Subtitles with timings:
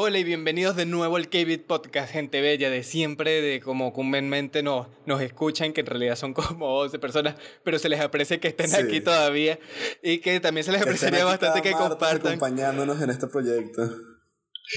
[0.00, 4.62] Hola y bienvenidos de nuevo al k Podcast, gente bella de siempre, de como comúnmente
[4.62, 8.46] nos, nos escuchan, que en realidad son como 11 personas, pero se les aprecia que
[8.46, 9.58] estén aquí todavía
[10.00, 12.34] y que también se les apreciaría bastante que compartan.
[12.34, 13.90] acompañándonos en este proyecto.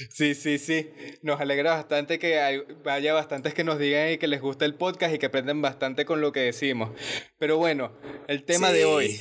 [0.10, 0.89] Sí, sí, sí.
[1.21, 5.13] Nos alegra bastante que haya bastantes que nos digan y que les guste el podcast
[5.13, 6.89] y que aprendan bastante con lo que decimos.
[7.38, 7.91] Pero bueno,
[8.27, 9.19] el tema de hoy.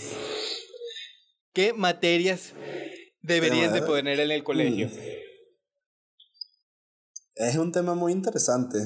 [1.52, 2.54] ¿Qué materias
[3.20, 4.88] deberían de poner en el colegio?
[4.88, 5.29] Mm.
[7.40, 8.78] Es un tema muy interesante.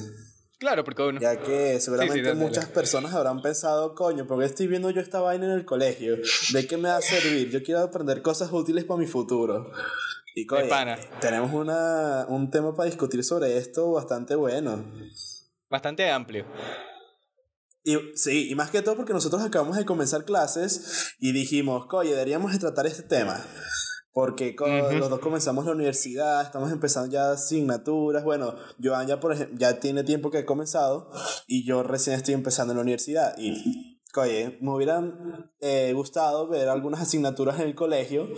[0.60, 1.20] Claro, porque bueno.
[1.20, 5.52] Ya que seguramente muchas personas habrán pensado, coño, porque estoy viendo yo esta vaina en
[5.52, 6.16] el colegio?
[6.52, 7.50] ¿De qué me va a servir?
[7.50, 9.72] Yo quiero aprender cosas útiles para mi futuro.
[10.36, 10.68] Y coño,
[11.20, 14.84] tenemos una, un tema para discutir sobre esto bastante bueno.
[15.68, 16.46] Bastante amplio.
[17.82, 22.10] Y, sí, y más que todo porque nosotros acabamos de comenzar clases y dijimos, coño,
[22.10, 23.44] deberíamos de tratar este tema.
[24.14, 24.54] Porque
[24.92, 28.22] los dos comenzamos la universidad, estamos empezando ya asignaturas.
[28.22, 31.10] Bueno, Joan ya, por ejemplo, ya tiene tiempo que he comenzado
[31.48, 33.34] y yo recién estoy empezando en la universidad.
[33.36, 38.28] Y, oye, me hubieran eh, gustado ver algunas asignaturas en el colegio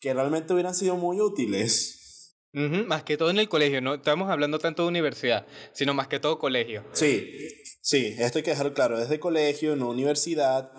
[0.00, 2.38] que realmente hubieran sido muy útiles.
[2.86, 6.20] más que todo en el colegio, no estamos hablando tanto de universidad, sino más que
[6.20, 6.84] todo colegio.
[6.92, 7.28] Sí,
[7.80, 10.70] sí, esto hay que dejarlo claro, desde colegio, no universidad,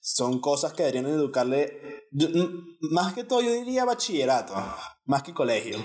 [0.00, 2.06] son cosas que deberían educarle
[2.80, 4.54] más que todo yo diría bachillerato,
[5.04, 5.78] más que colegio.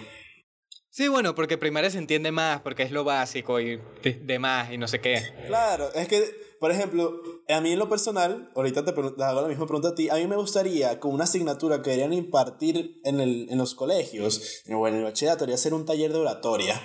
[0.95, 3.81] Sí, bueno, porque primaria se entiende más, porque es lo básico y
[4.21, 5.21] demás y no sé qué.
[5.45, 6.23] Claro, es que,
[6.57, 10.07] por ejemplo, a mí en lo personal, ahorita te, hago la misma pregunta a ti,
[10.07, 14.63] a mí me gustaría con una asignatura que deberían impartir en, el, en los colegios,
[14.73, 16.81] o en el bachillerato, ser un taller de oratoria.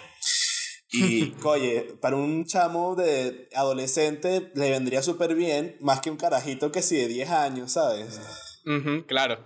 [0.93, 6.73] Y, oye, para un chamo de adolescente le vendría súper bien, más que un carajito
[6.73, 8.21] que sí de 10 años, ¿sabes?
[9.07, 9.45] claro.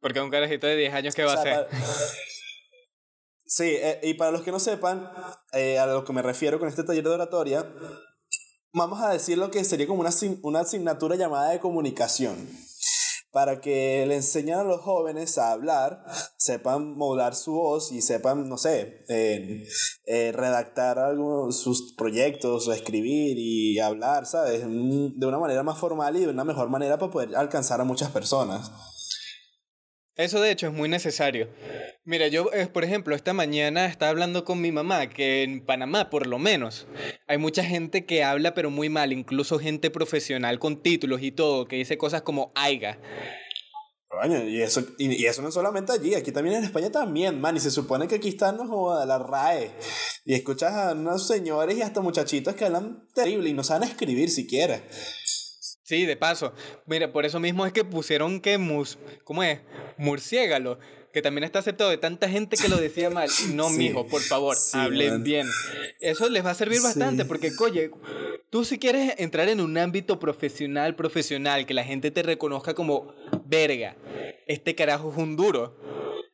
[0.00, 1.66] Porque un carajito de 10 años, ¿qué va a hacer?
[3.44, 5.10] Sí, eh, y para los que no sepan,
[5.52, 7.66] eh, a lo que me refiero con este taller de oratoria,
[8.72, 10.10] vamos a decir lo que sería como una,
[10.42, 12.48] una asignatura llamada de comunicación
[13.32, 16.04] para que le enseñen a los jóvenes a hablar,
[16.36, 23.36] sepan modular su voz y sepan, no sé, eh, redactar algo, sus proyectos o escribir
[23.38, 24.62] y hablar, ¿sabes?
[24.62, 28.10] De una manera más formal y de una mejor manera para poder alcanzar a muchas
[28.10, 28.70] personas.
[30.20, 31.48] Eso de hecho es muy necesario.
[32.04, 36.10] Mira, yo, eh, por ejemplo, esta mañana estaba hablando con mi mamá que en Panamá,
[36.10, 36.86] por lo menos,
[37.26, 41.66] hay mucha gente que habla pero muy mal, incluso gente profesional con títulos y todo,
[41.66, 42.98] que dice cosas como aiga.
[44.46, 47.70] y eso, y, eso no solamente allí, aquí también en España también, man, y se
[47.70, 48.68] supone que aquí están los
[49.06, 49.70] la RAE,
[50.26, 54.28] y escuchas a unos señores y hasta muchachitos que hablan terrible y no saben escribir
[54.28, 54.82] siquiera.
[55.90, 56.52] Sí, de paso.
[56.86, 59.58] Mira, por eso mismo es que pusieron que mus, ¿cómo es?
[59.98, 60.78] Murciégalo,
[61.12, 63.28] que también está aceptado de tanta gente que lo decía mal.
[63.54, 65.48] No, mijo, por favor, hablen bien.
[65.98, 67.90] Eso les va a servir bastante porque, oye,
[68.50, 73.12] tú si quieres entrar en un ámbito profesional, profesional, que la gente te reconozca como
[73.46, 73.96] verga,
[74.46, 75.74] este carajo es un duro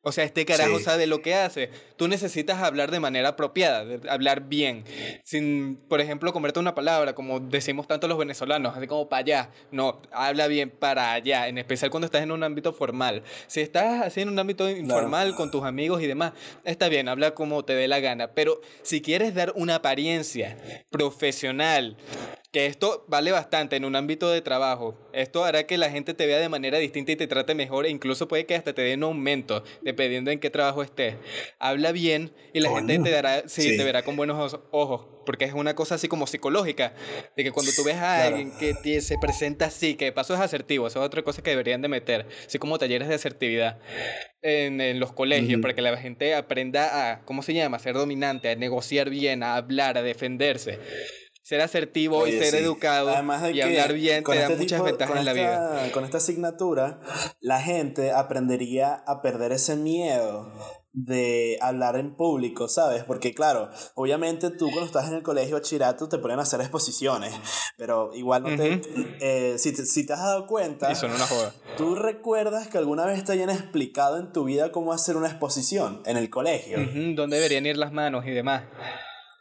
[0.08, 1.68] o sea, este carajo sabe lo que hace.
[1.96, 4.84] Tú necesitas hablar de manera apropiada, hablar bien.
[5.24, 9.50] Sin, por ejemplo, comerte una palabra, como decimos tanto los venezolanos, así como para allá.
[9.72, 13.24] No, habla bien para allá, en especial cuando estás en un ámbito formal.
[13.48, 17.32] Si estás así en un ámbito informal con tus amigos y demás, está bien, habla
[17.32, 18.28] como te dé la gana.
[18.28, 20.56] Pero si quieres dar una apariencia
[20.88, 21.96] profesional,
[22.56, 24.96] que esto vale bastante en un ámbito de trabajo.
[25.12, 27.90] Esto hará que la gente te vea de manera distinta y te trate mejor e
[27.90, 31.16] incluso puede que hasta te den un aumento, dependiendo en qué trabajo estés.
[31.58, 35.52] Habla bien y la gente te dará, sí, te verá con buenos ojos, porque es
[35.52, 36.94] una cosa así como psicológica,
[37.36, 40.40] de que cuando tú ves a alguien que se presenta así, que de paso es
[40.40, 43.80] asertivo, eso es otra cosa que deberían de meter, así como talleres de asertividad
[44.40, 47.96] en, en los colegios, para que la gente aprenda a, ¿cómo se llama?, a ser
[47.96, 50.78] dominante, a negociar bien, a hablar, a defenderse
[51.46, 53.08] ser asertivo y ser educado
[53.52, 55.92] y hablar bien te da este muchas ventajas en la vida.
[55.92, 56.98] Con esta asignatura,
[57.38, 60.52] la gente aprendería a perder ese miedo
[60.92, 63.04] de hablar en público, ¿sabes?
[63.04, 67.32] Porque claro, obviamente tú cuando estás en el colegio chirato te ponen a hacer exposiciones,
[67.78, 68.80] pero igual no te...
[69.20, 70.90] Eh, si, te si te has dado cuenta...
[70.90, 71.54] Eso no una joda.
[71.76, 76.02] ¿Tú recuerdas que alguna vez te hayan explicado en tu vida cómo hacer una exposición
[76.06, 76.78] en el colegio?
[77.14, 78.64] ¿Dónde deberían ir las manos y demás?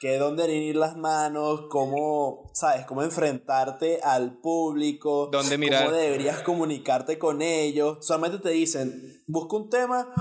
[0.05, 2.85] Que dónde ir las manos, cómo, ¿sabes?
[2.85, 5.85] Cómo enfrentarte al público, ¿Dónde mirar?
[5.85, 8.05] cómo deberías comunicarte con ellos.
[8.05, 10.13] Solamente te dicen, busca un tema,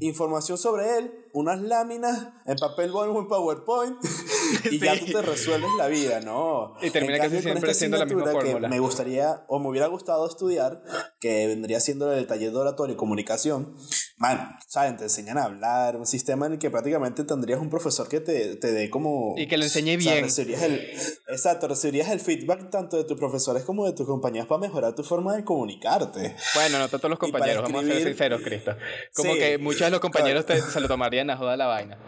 [0.00, 3.96] información sobre él, unas láminas en papel bond o en PowerPoint
[4.70, 6.74] y ya tú te resuelves la vida, ¿no?
[6.82, 8.68] Y termina casi siempre siendo la misma fórmula.
[8.68, 10.82] Me gustaría, o me hubiera gustado estudiar,
[11.20, 13.74] que vendría siendo el taller de oratorio y comunicación.
[14.18, 14.96] Man, ¿saben?
[14.96, 18.56] Te enseñan a hablar, un sistema en el que prácticamente tendrías un profesor que te,
[18.56, 19.34] te dé como...
[19.36, 20.24] Y que lo enseñe bien.
[20.24, 20.90] el,
[21.28, 25.02] exacto, recibirías el feedback tanto de tus profesores como de tus compañías para mejorar tu
[25.02, 26.36] forma de comunicarte.
[26.54, 28.76] Bueno, no todos los compañeros, vamos a ser sinceros, Cristo.
[29.14, 31.98] Como que muchos de los compañeros se lo tomarían a joda la vaina.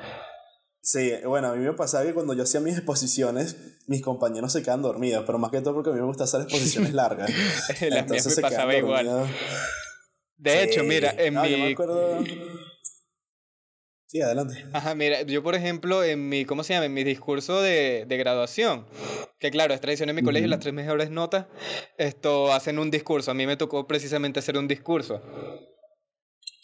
[0.84, 3.56] Sí, bueno, a mí me pasaba que cuando yo hacía mis exposiciones,
[3.86, 6.42] mis compañeros se quedan dormidos, pero más que todo porque a mí me gusta hacer
[6.42, 7.30] exposiciones largas.
[7.80, 9.26] Entonces me pasaba igual.
[10.36, 11.50] De hecho, mira, en mi...
[11.50, 12.22] Yo me acuerdo...
[14.08, 14.62] Sí, adelante.
[14.74, 16.84] Ajá, mira, yo por ejemplo, en mi, ¿cómo se llama?
[16.84, 18.86] En mi discurso de, de graduación,
[19.40, 21.46] que claro, es tradición en mi colegio, las tres mejores notas,
[21.96, 23.30] esto hacen un discurso.
[23.30, 25.16] A mí me tocó precisamente hacer un discurso.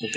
[0.02, 0.16] Ok.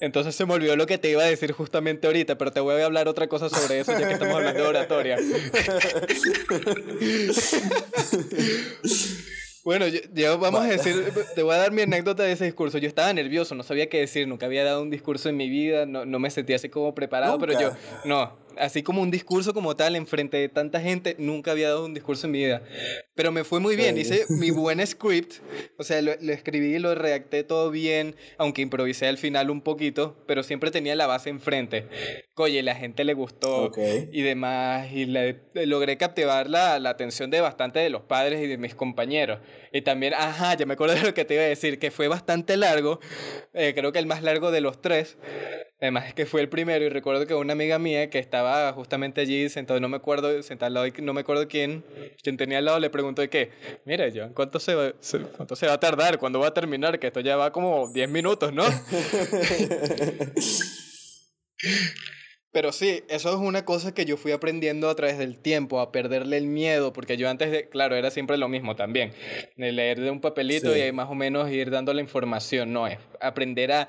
[0.00, 2.80] Entonces se me olvidó lo que te iba a decir justamente ahorita, pero te voy
[2.80, 5.16] a hablar otra cosa sobre eso ya que estamos hablando de oratoria.
[9.64, 12.78] bueno, yo, vamos a decir, te voy a dar mi anécdota de ese discurso.
[12.78, 15.84] Yo estaba nervioso, no sabía qué decir, nunca había dado un discurso en mi vida,
[15.84, 17.72] no, no me sentía así como preparado, pero yo,
[18.06, 21.94] no, así como un discurso como tal, enfrente de tanta gente, nunca había dado un
[21.94, 22.62] discurso en mi vida.
[23.14, 25.34] Pero me fue muy bien, hice mi buen script,
[25.78, 30.22] o sea, lo, escribí y lo redacté todo bien, aunque improvisé al final un poquito,
[30.26, 31.88] pero siempre tenía la base enfrente.
[32.36, 33.70] Oye, la gente le gustó
[34.12, 38.46] y demás, y le, logré captivar la, la atención de bastante de los padres y
[38.46, 39.40] de mis compañeros.
[39.72, 42.08] Y también, ajá, ya me acuerdo de lo que te iba a decir, que fue
[42.08, 43.00] bastante largo,
[43.52, 45.18] eh, creo que el más largo de los tres.
[45.80, 49.20] Además es que fue el primero y recuerdo que una amiga mía que estaba justamente
[49.20, 51.84] allí sentado, no me acuerdo, sentada al lado, no me acuerdo quién,
[52.22, 53.50] quien tenía al lado le preguntó de qué,
[53.84, 54.92] mira yo, ¿cuánto se, va,
[55.36, 56.18] ¿cuánto se va a tardar?
[56.18, 56.98] ¿Cuándo va a terminar?
[56.98, 58.64] Que esto ya va como 10 minutos, ¿no?
[62.52, 65.92] Pero sí, eso es una cosa que yo fui aprendiendo a través del tiempo, a
[65.92, 69.12] perderle el miedo, porque yo antes de, claro, era siempre lo mismo también,
[69.56, 72.98] de leer de un papelito y más o menos ir dando la información, no, es
[73.20, 73.88] aprender a,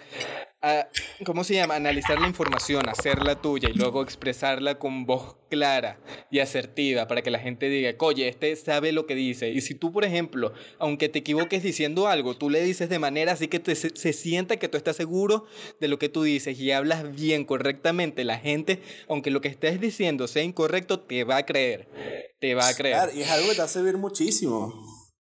[1.25, 1.75] ¿cómo se llama?
[1.75, 5.99] Analizar la información, hacerla tuya y luego expresarla con voz clara
[6.29, 9.49] y asertiva para que la gente diga, oye, este sabe lo que dice.
[9.49, 13.33] Y si tú, por ejemplo, aunque te equivoques diciendo algo, tú le dices de manera
[13.33, 15.45] así que se, sienta que tú estás seguro
[15.79, 19.81] de lo que tú dices y hablas bien, correctamente, la gente, aunque lo que estés
[19.81, 21.89] diciendo sea incorrecto, te va a creer.
[22.39, 23.09] Te va a creer.
[23.15, 24.73] y es algo que te hace servir muchísimo,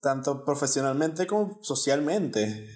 [0.01, 2.67] tanto profesionalmente como socialmente.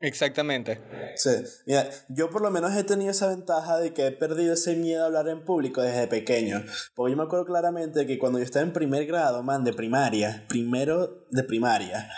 [0.00, 0.80] Exactamente.
[1.16, 1.30] Sí,
[1.66, 5.02] mira, yo por lo menos he tenido esa ventaja de que he perdido ese miedo
[5.02, 6.64] a hablar en público desde pequeño.
[6.94, 10.44] Porque yo me acuerdo claramente que cuando yo estaba en primer grado, man, de primaria,
[10.48, 12.08] primero de primaria,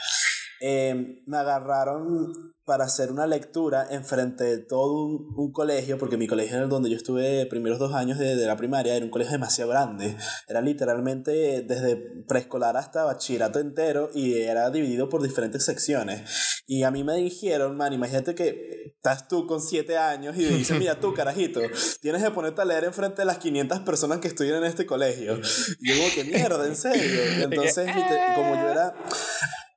[0.61, 2.33] eh, me agarraron
[2.71, 6.97] para hacer una lectura enfrente de todo un, colegio, porque mi colegio era donde yo
[6.97, 10.17] estuve primeros dos años de, de, la primaria, era un colegio demasiado grande.
[10.47, 11.97] Era literalmente desde
[12.29, 16.63] preescolar hasta bachillerato entero y era dividido por diferentes secciones.
[16.67, 20.79] Y a mí me dijeron, man, imagínate que estás tú con siete años y dices,
[20.79, 21.61] mira tú, carajito,
[22.01, 25.41] tienes que ponerte a leer enfrente de las 500 personas que estudian en este colegio.
[25.81, 27.21] Y yo digo, qué mierda, en serio.
[27.43, 27.91] Entonces,
[28.37, 28.95] como yo era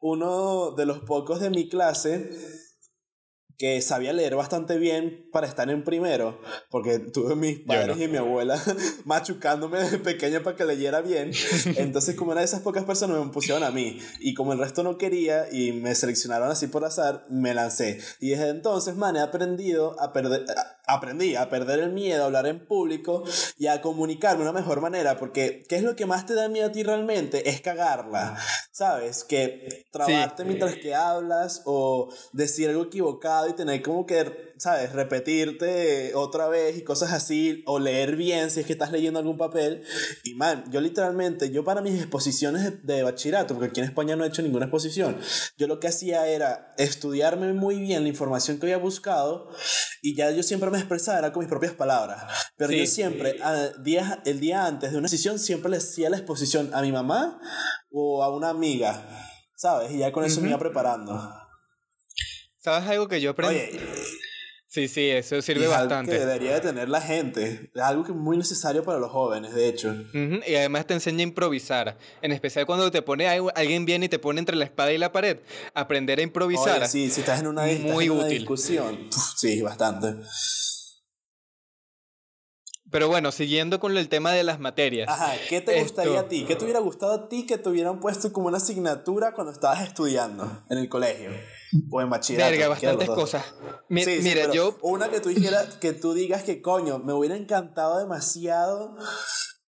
[0.03, 2.29] uno de los pocos de mi clase,
[3.57, 8.17] que sabía leer bastante bien para estar en primero, porque tuve mis padres y mi
[8.17, 8.61] abuela
[9.05, 11.31] machucándome desde pequeño para que leyera bien.
[11.77, 13.97] Entonces, como era de esas pocas personas, me pusieron a mí.
[14.19, 18.01] Y como el resto no quería y me seleccionaron así por azar, me lancé.
[18.19, 20.45] Y desde entonces, man, he aprendido a perder,
[20.85, 23.24] aprendí a perder el miedo a hablar en público
[23.58, 26.50] y a comunicarme de una mejor manera, porque ¿qué es lo que más te da
[26.50, 27.50] miedo a ti realmente?
[27.50, 28.38] Es cagarla,
[28.72, 29.24] ¿sabes?
[29.24, 34.93] Que trabarte mientras que hablas o decir algo equivocado y tener como que ¿sabes?
[34.93, 39.36] Repetirte otra vez y cosas así, o leer bien si es que estás leyendo algún
[39.36, 39.84] papel.
[40.24, 44.24] Y man, yo literalmente, yo para mis exposiciones de, bachillerato, porque aquí en España no
[44.24, 45.20] he hecho ninguna exposición,
[45.58, 49.50] yo lo que hacía era estudiarme muy bien la información que había buscado
[50.01, 52.24] y ya yo siempre me expresaba era con mis propias palabras.
[52.55, 53.36] Pero yo siempre,
[53.84, 57.38] día, el día antes de una exposición, siempre le hacía la exposición a mi mamá
[57.91, 59.91] o a una amiga, ¿sabes?
[59.91, 61.22] Y ya con eso me iba preparando.
[62.60, 63.77] ¿Sabes algo que yo aprendí?
[64.74, 66.12] Sí, sí, eso sirve bastante.
[66.13, 67.70] que debería de tener la gente.
[67.75, 69.96] Es algo que es muy necesario para los jóvenes, de hecho.
[70.48, 71.96] Y además te enseña a improvisar.
[72.24, 75.12] En especial cuando te pone alguien viene y te pone entre la espada y la
[75.12, 75.38] pared.
[75.75, 76.88] Aprender a improvisar.
[76.88, 78.39] sí, si estás en una, muy útil.
[78.39, 79.10] discusión.
[79.38, 80.15] sí, bastante.
[82.93, 85.09] Pero bueno, siguiendo con el tema de las materias.
[85.09, 86.45] Ajá, ¿qué te gustaría a ti?
[86.45, 89.81] ¿Qué te hubiera gustado a ti que te hubieran puesto como una asignatura cuando estabas
[89.81, 91.31] estudiando en el colegio?
[91.89, 92.51] O en bachillerato.
[92.51, 93.55] Verga, bastantes cosas.
[93.89, 94.77] mira, yo.
[94.83, 98.95] Una que tú dijeras, que tú digas que coño, me hubiera encantado demasiado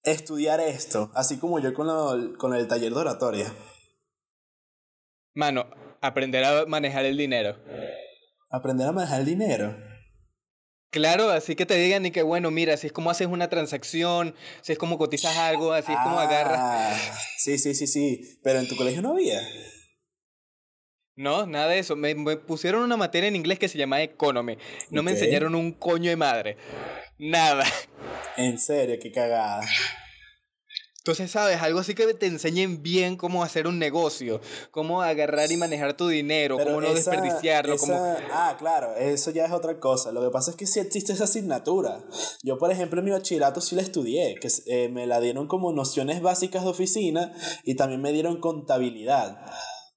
[0.04, 3.52] estudiar esto, así como yo con, con el taller de oratoria.
[5.34, 5.66] Mano,
[6.00, 7.58] aprender a manejar el dinero.
[8.52, 9.95] Aprender a manejar el dinero.
[10.96, 14.34] Claro, así que te digan y que bueno, mira, si es como haces una transacción,
[14.62, 16.58] si es como cotizas algo, así es como agarras.
[16.58, 16.98] Ah,
[17.38, 18.40] sí, sí, sí, sí.
[18.42, 19.42] Pero en tu colegio no había.
[21.18, 21.98] No, nada de eso.
[21.98, 24.58] Me, pusieron una materia en inglés que se llama Economy.
[24.90, 26.56] No me enseñaron un coño de madre.
[27.18, 27.66] Nada.
[28.38, 29.68] En serio, qué cagada.
[31.06, 31.62] Entonces, ¿sabes?
[31.62, 36.08] Algo así que te enseñen bien cómo hacer un negocio, cómo agarrar y manejar tu
[36.08, 37.76] dinero, cómo no desperdiciarlo.
[38.32, 40.12] Ah, claro, eso ya es otra cosa.
[40.12, 42.04] Lo que pasa es que sí existe esa asignatura.
[42.42, 45.72] Yo, por ejemplo, en mi bachillerato sí la estudié, que eh, me la dieron como
[45.72, 49.46] nociones básicas de oficina y también me dieron contabilidad.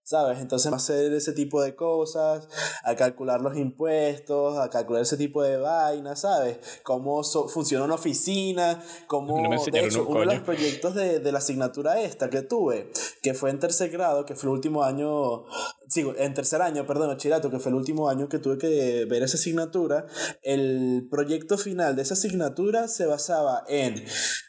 [0.09, 0.39] ¿Sabes?
[0.39, 2.49] Entonces, hacer ese tipo de cosas,
[2.83, 6.81] a calcular los impuestos, a calcular ese tipo de vainas, ¿sabes?
[6.83, 9.37] Cómo funciona una oficina, cómo...
[9.71, 13.51] de hecho, uno de los proyectos de, de la asignatura esta que tuve, que fue
[13.51, 15.45] en tercer grado, que fue el último año
[15.89, 19.23] Sí, en tercer año, perdón, bachillerato, que fue el último año que tuve que ver
[19.23, 20.07] esa asignatura,
[20.43, 24.05] el proyecto final de esa asignatura se basaba en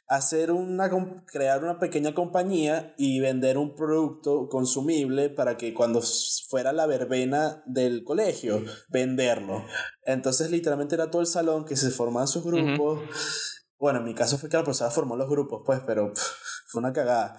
[0.10, 0.90] hacer una
[1.28, 6.02] crear una pequeña compañía y vender un producto consumible para que cuando
[6.50, 9.64] fuera la verbena del colegio venderlo.
[10.04, 13.02] Entonces literalmente era todo el salón que se formaban sus grupos.
[13.78, 16.12] Bueno, en mi caso fue que la profesora formó los grupos, pues, pero
[16.68, 17.38] fue una cagada.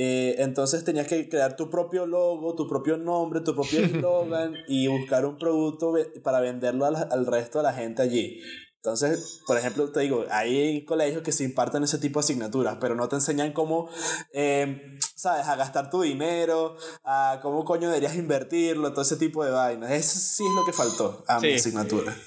[0.00, 4.86] Eh, entonces tenías que crear tu propio logo, tu propio nombre, tu propio eslogan y
[4.86, 8.40] buscar un producto para venderlo al, resto de la gente allí.
[8.76, 12.94] Entonces, por ejemplo, te digo, hay colegios que se imparten ese tipo de asignaturas, pero
[12.94, 13.90] no te enseñan cómo,
[14.32, 19.50] em, ¿sabes?, a gastar tu dinero, a cómo coño deberías invertirlo, todo ese tipo de
[19.50, 19.90] vainas.
[19.90, 22.14] Eso sí es lo que faltó a mi asignatura.
[22.14, 22.20] Sí,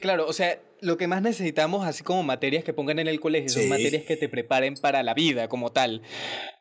[0.00, 3.48] claro, o sea, lo que más necesitamos, así como materias que pongan en el colegio,
[3.48, 6.02] son materias que te preparen para la vida como tal.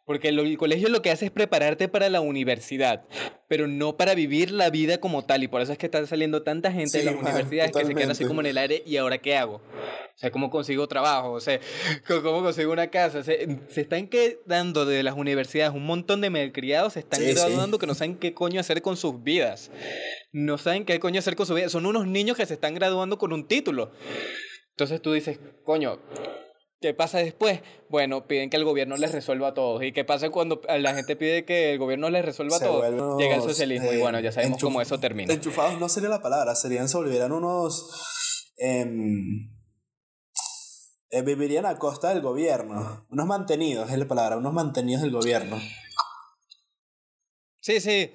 [0.06, 3.06] Porque el colegio lo que hace es prepararte para la universidad,
[3.48, 5.42] pero no para vivir la vida como tal.
[5.42, 8.12] Y por eso es que están saliendo tanta gente de las universidades que se quedan
[8.12, 8.84] así como en el aire.
[8.86, 9.56] ¿Y ahora qué hago?
[9.56, 11.32] O sea, ¿cómo consigo trabajo?
[11.32, 11.60] O sea,
[12.08, 13.24] ¿cómo consigo una casa?
[13.24, 17.96] se están quedando de las universidades un montón de malcriados, se están graduando que no
[17.96, 19.72] saben qué coño hacer con sus vidas.
[20.32, 21.68] No saben qué coño hacer con su vida.
[21.70, 23.92] Son unos niños que se están graduando con un título.
[24.70, 26.00] Entonces tú dices, coño,
[26.86, 27.62] ¿Qué pasa después?
[27.90, 29.82] Bueno, piden que el gobierno les resuelva a todos.
[29.82, 33.18] ¿Y qué pasa cuando la gente pide que el gobierno les resuelva a todos?
[33.18, 35.34] Llega el socialismo y bueno, ya sabemos cómo eso termina.
[35.34, 37.90] Enchufados no sería la palabra, serían, se volvieran unos...
[38.58, 39.52] Em,
[41.10, 43.08] eh, vivirían a costa del gobierno.
[43.10, 45.60] Unos mantenidos es la palabra, unos mantenidos del gobierno.
[47.62, 48.12] Sí, sí.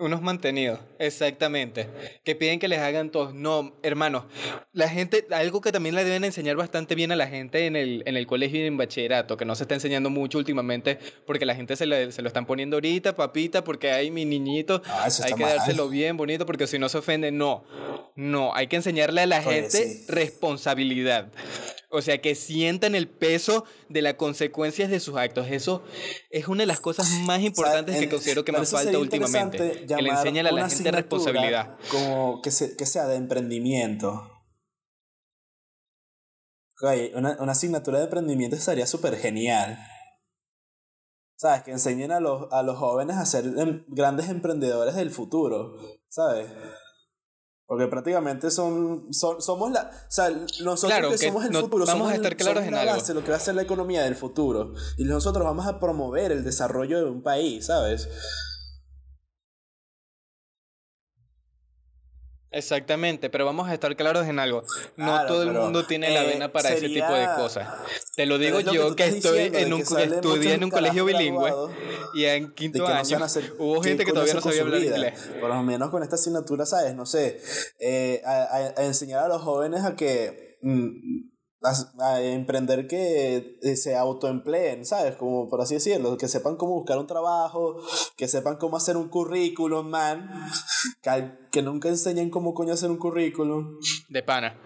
[0.00, 1.88] Unos mantenidos, exactamente.
[2.22, 3.34] Que piden que les hagan todos.
[3.34, 4.26] No, hermanos,
[4.72, 8.04] la gente, algo que también le deben enseñar bastante bien a la gente en el,
[8.06, 11.56] en el colegio y en bachillerato, que no se está enseñando mucho últimamente, porque la
[11.56, 15.32] gente se, le, se lo están poniendo ahorita, papita, porque hay mi niñito, ah, hay
[15.32, 17.64] que dárselo bien bonito, porque si no se ofende, no.
[18.14, 21.32] No, hay que enseñarle a la gente responsabilidad.
[21.90, 25.46] O sea, que sientan el peso de las consecuencias de sus actos.
[25.50, 25.82] Eso
[26.30, 29.86] es una de las cosas más importantes que considero que más falta últimamente.
[29.96, 31.76] Que le enseñen a la gente responsabilidad.
[31.90, 34.30] Como que, que sea de emprendimiento.
[37.14, 39.78] una, una asignatura de emprendimiento estaría súper genial.
[41.36, 41.62] ¿Sabes?
[41.62, 45.76] Que enseñen a los, a los jóvenes a ser em, grandes emprendedores del futuro.
[46.08, 46.50] ¿Sabes?
[47.68, 49.90] Porque prácticamente son, somos la.
[49.90, 50.30] O sea,
[50.62, 53.12] nosotros que, somos el futuro, vamos somos a estar claros en algo.
[53.12, 54.72] lo que va a ser la economía del futuro.
[54.96, 58.08] Y nosotros vamos a promover el desarrollo de un país, ¿sabes?
[62.58, 64.64] Exactamente, pero vamos a estar claros en algo.
[64.96, 67.68] No todo el mundo tiene la vena para ese tipo de cosas.
[68.16, 71.52] Te lo digo yo que, estoy en un, estudié en un colegio bilingüe
[72.14, 73.18] y en quinto año
[73.58, 75.30] hubo gente que todavía no sabía hablar inglés.
[75.40, 76.94] Por lo menos con esta asignatura, ¿sabes?
[76.94, 77.40] No sé,
[77.78, 80.58] eh, a, enseñar a los jóvenes a que...
[80.62, 85.16] Mm, a, emprender que eh, se autoempleen, ¿sabes?
[85.16, 87.76] Como por así decirlo, que sepan cómo buscar un trabajo,
[88.16, 90.30] que sepan cómo hacer un currículum, man,
[91.02, 93.78] que, que nunca enseñen cómo coño hacer un currículum.
[94.08, 94.60] De pana.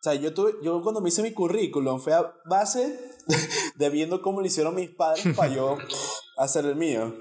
[0.00, 2.98] O sea, yo, tuve, yo cuando me hice mi currículum fue a base
[3.76, 5.76] de viendo cómo lo hicieron mis padres para yo
[6.38, 7.14] hacer el mío.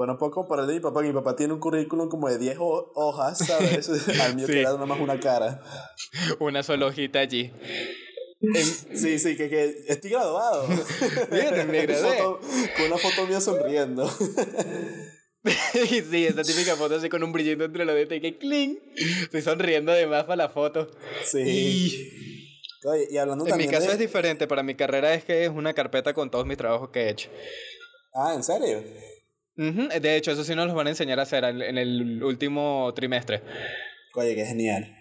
[0.00, 3.36] Bueno, puedo comparar de mi papá, mi papá tiene un currículum como de 10 hojas,
[3.36, 3.86] ¿sabes?
[4.22, 5.62] Al mío que era nada más una cara.
[6.38, 7.52] Una sola hojita allí.
[8.94, 10.66] Sí, sí, que, que estoy graduado.
[11.30, 12.16] Bien, me gradué.
[12.16, 14.08] con una foto mía sonriendo.
[15.74, 18.78] sí, esa típica foto así con un brillito entre los dedos y que cling.
[19.24, 20.90] Estoy sonriendo además para la foto.
[21.24, 21.42] Sí.
[21.42, 24.46] Y, Oye, y hablando en mi caso es diferente.
[24.46, 27.28] Para mi carrera es que es una carpeta con todos mis trabajos que he hecho.
[28.14, 28.82] Ah, ¿en serio?
[29.60, 33.42] De hecho, eso sí nos lo van a enseñar a hacer en el último trimestre.
[34.14, 34.96] Oye, qué genial.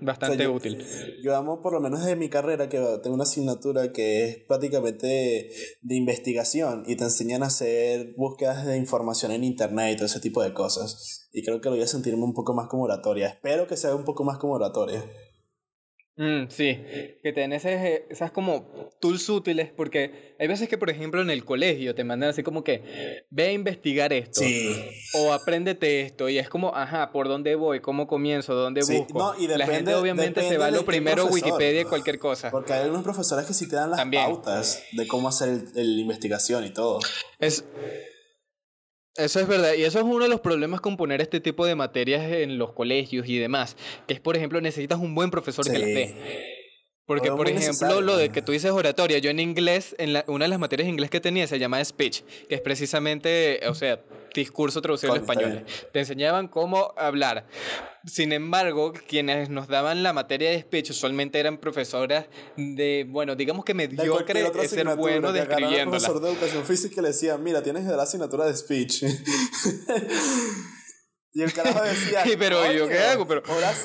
[0.00, 0.84] bastante útil.
[1.22, 5.50] Yo amo, por lo menos de mi carrera, que tengo una asignatura que es prácticamente
[5.80, 10.20] de investigación y te enseñan a hacer búsquedas de información en internet y todo ese
[10.20, 11.30] tipo de cosas.
[11.32, 13.28] Y creo que lo voy a sentirme un poco más como oratoria.
[13.28, 15.02] Espero que sea un poco más como oratoria.
[16.16, 16.78] Mm, sí,
[17.24, 21.92] que tenés esas como tools útiles, porque hay veces que, por ejemplo, en el colegio
[21.96, 24.42] te mandan así como que ve a investigar esto,
[25.14, 27.80] o apréndete esto, y es como, ajá, ¿por dónde voy?
[27.80, 28.54] ¿Cómo comienzo?
[28.54, 29.34] ¿Dónde busco?
[29.56, 32.52] La gente obviamente se va a lo primero Wikipedia y cualquier cosa.
[32.52, 36.64] Porque hay algunos profesores que sí te dan las pautas de cómo hacer la investigación
[36.64, 37.00] y todo.
[37.40, 37.64] Es,
[39.16, 41.74] eso es verdad, y eso es uno de los problemas con poner este tipo de
[41.74, 45.78] materias en los colegios y demás, que es, por ejemplo, necesitas un buen profesor que
[45.78, 46.53] las dé.
[47.06, 50.46] Porque, por ejemplo, lo de que tú dices oratoria, yo en inglés, en la, una
[50.46, 54.00] de las materias de inglés que tenía se llama speech, que es precisamente, o sea,
[54.34, 55.64] discurso traducido en español.
[55.92, 57.46] Te enseñaban cómo hablar.
[58.06, 63.64] Sin embargo, quienes nos daban la materia de speech usualmente eran profesoras de, bueno, digamos
[63.64, 65.82] que mediocre de ser bueno describiéndola.
[65.82, 69.04] El profesor de educación física le decía, mira, tienes que dar la asignatura de speech.
[71.34, 73.82] Y el carajo decía, pero yo qué hago, pero horas,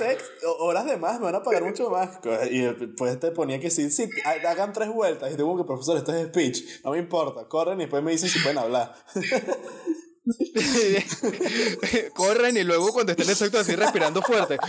[0.59, 2.19] horas de más, me van a pagar mucho más.
[2.51, 5.29] Y pues te ponía que sí, sí, hagan tres vueltas.
[5.29, 8.11] Y te digo que profesor, esto es speech, no me importa, corren y después me
[8.11, 8.93] dicen si pueden hablar.
[12.13, 14.59] Corren y luego cuando estén exacto así respirando fuerte,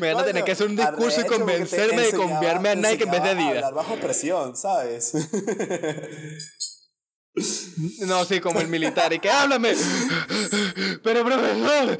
[0.00, 3.10] me van a tener que hacer un discurso y convencerme de cambiarme a Nike en
[3.10, 3.72] vez de Adidas.
[3.72, 5.12] bajo presión, ¿sabes?
[8.06, 9.12] No, sí, como el militar.
[9.12, 9.74] Y que háblame.
[11.02, 11.98] Pero profesor,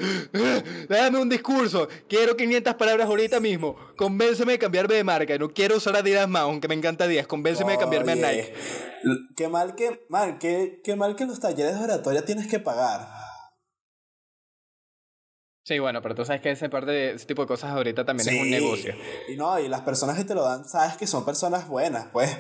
[0.89, 1.89] déjame un discurso.
[2.09, 3.77] Quiero 500 palabras ahorita mismo.
[3.97, 5.39] Convénceme de cambiarme de marca.
[5.39, 7.27] No quiero usar Adidas más, aunque me encanta Adidas.
[7.27, 8.55] Convénceme de cambiarme a Nike.
[9.37, 12.59] Qué mal que, mal, qué, qué mal que en los talleres de oratoria tienes que
[12.59, 13.09] pagar.
[15.69, 18.27] Sí, bueno, pero tú sabes que ese parte de ese tipo de cosas ahorita también
[18.27, 18.95] es un negocio.
[19.29, 22.35] Y no, y las personas que te lo dan, sabes que son personas buenas, pues.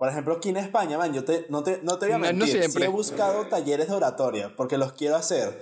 [0.00, 2.70] Por ejemplo, aquí en España, man, yo te, no, te, no te voy a mentir,
[2.70, 5.60] sí he buscado talleres de oratoria porque los quiero hacer.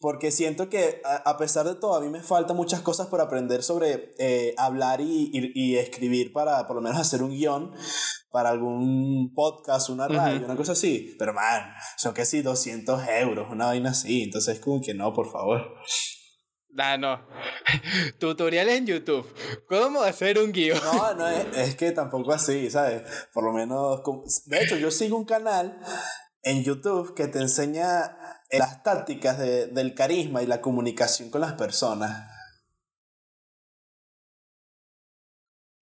[0.00, 3.62] Porque siento que a, pesar de todo, a mí me faltan muchas cosas por aprender
[3.62, 7.72] sobre eh, hablar y, y, escribir para por lo menos hacer un guion
[8.30, 11.14] para algún podcast, una radio, una cosa así.
[11.18, 11.64] Pero man,
[11.98, 14.22] son sí, 200 euros, una vaina así.
[14.22, 15.60] Entonces, como que no, por favor.
[16.78, 17.20] Ah, no.
[18.18, 19.26] Tutoriales en YouTube.
[19.68, 20.78] ¿Cómo hacer un guion?
[20.82, 23.02] No, no, es, es, que tampoco así, ¿sabes?
[23.32, 24.02] Por lo menos.
[24.46, 25.78] De hecho, yo sigo un canal
[26.42, 28.16] en YouTube que te enseña
[28.50, 32.30] las tácticas de, del carisma y la comunicación con las personas.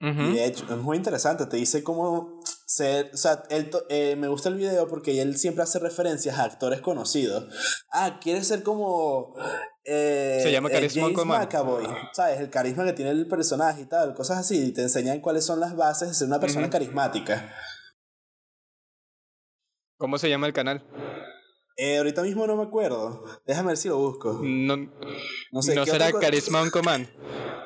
[0.01, 1.47] Y de hecho, es muy interesante.
[1.47, 2.41] Te dice cómo
[2.75, 3.11] ser.
[3.13, 6.81] O sea, él, eh, me gusta el video porque él siempre hace referencias a actores
[6.81, 7.47] conocidos.
[7.93, 9.35] Ah, quiere ser como
[9.85, 12.41] eh, Se llama carisma James McAvoy, ¿sabes?
[12.41, 14.69] El carisma que tiene el personaje y tal, cosas así.
[14.69, 17.55] Y te enseñan cuáles son las bases de ser una persona carismática.
[19.99, 20.85] ¿Cómo se llama el canal?
[21.77, 23.25] Eh, ahorita mismo no me acuerdo.
[23.47, 24.41] Déjame ver si lo busco.
[24.43, 27.09] No, no, sé, ¿no será Carisma on Command.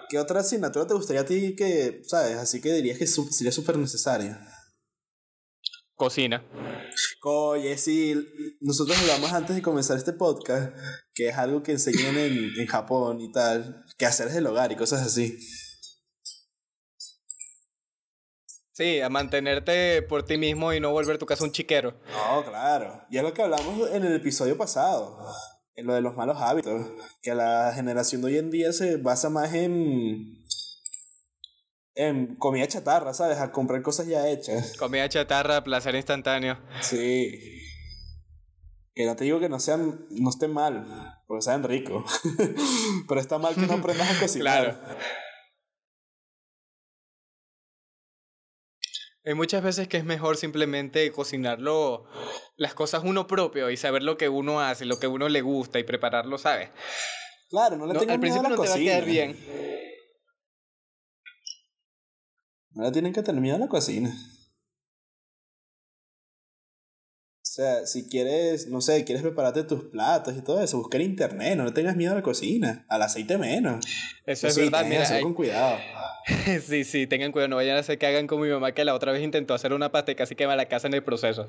[0.09, 2.37] ¿Qué otra asignatura te gustaría a ti que, sabes?
[2.37, 4.41] Así que dirías que sería súper necesaria.
[5.97, 6.45] Cocina.
[7.23, 8.15] Oye, sí,
[8.61, 10.75] nosotros hablamos antes de comenzar este podcast,
[11.15, 14.71] que es algo que enseñan en, en Japón y tal, que hacer es el hogar
[14.73, 15.39] y cosas así.
[18.73, 21.99] Sí, a mantenerte por ti mismo y no volver tu casa un chiquero.
[22.13, 23.07] No, claro.
[23.11, 25.19] Y es lo que hablamos en el episodio pasado,
[25.75, 26.87] en lo de los malos hábitos,
[27.23, 30.45] que la generación de hoy en día se basa más en
[31.97, 33.39] en comida chatarra, ¿sabes?
[33.39, 34.77] A comprar cosas ya hechas.
[34.77, 36.59] Comida chatarra, placer instantáneo.
[36.83, 37.63] Sí.
[38.95, 40.87] Que no te digo que no sean, no estén mal,
[41.27, 42.05] porque saben rico.
[43.09, 44.63] Pero está mal que no aprendas a cocinar.
[44.63, 44.99] Claro.
[49.25, 52.05] Hay muchas veces que es mejor simplemente cocinarlo,
[52.57, 55.81] las cosas uno propio y saber lo que uno hace, lo que uno le gusta
[55.81, 56.71] y prepararlo, ¿sabes?
[57.49, 59.37] Claro, no le tengo Al principio no te va a quedar bien.
[62.77, 64.15] Ahora tienen que terminar la cocina.
[67.57, 71.57] sea, si quieres, no sé, quieres prepararte tus platos y todo eso, busca en internet,
[71.57, 73.87] no le tengas miedo a la cocina, al aceite menos.
[74.27, 75.09] Eso es verdad, mira.
[75.09, 75.23] Hay...
[75.23, 75.79] con cuidado.
[76.67, 78.95] sí, sí, tengan cuidado, no vayan a hacer que hagan como mi mamá que la
[78.95, 81.49] otra vez intentó hacer una pasta y casi quema la casa en el proceso.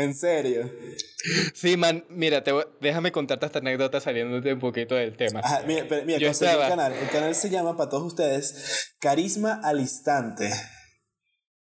[0.00, 0.70] ¿En serio?
[1.54, 5.42] Sí, man, mira, te déjame contarte esta anécdota saliéndote un poquito del tema.
[5.66, 6.64] mira, mira Yo estaba...
[6.64, 6.92] el canal.
[6.94, 10.50] El canal se llama, para todos ustedes, Carisma al Instante.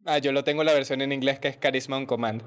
[0.05, 2.43] Ah, yo lo tengo la versión en inglés que es Carisma on Command.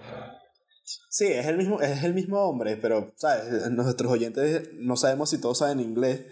[1.11, 3.71] Sí, es el mismo, es el mismo hombre, pero, ¿sabes?
[3.71, 6.23] Nuestros oyentes no sabemos si todos saben inglés,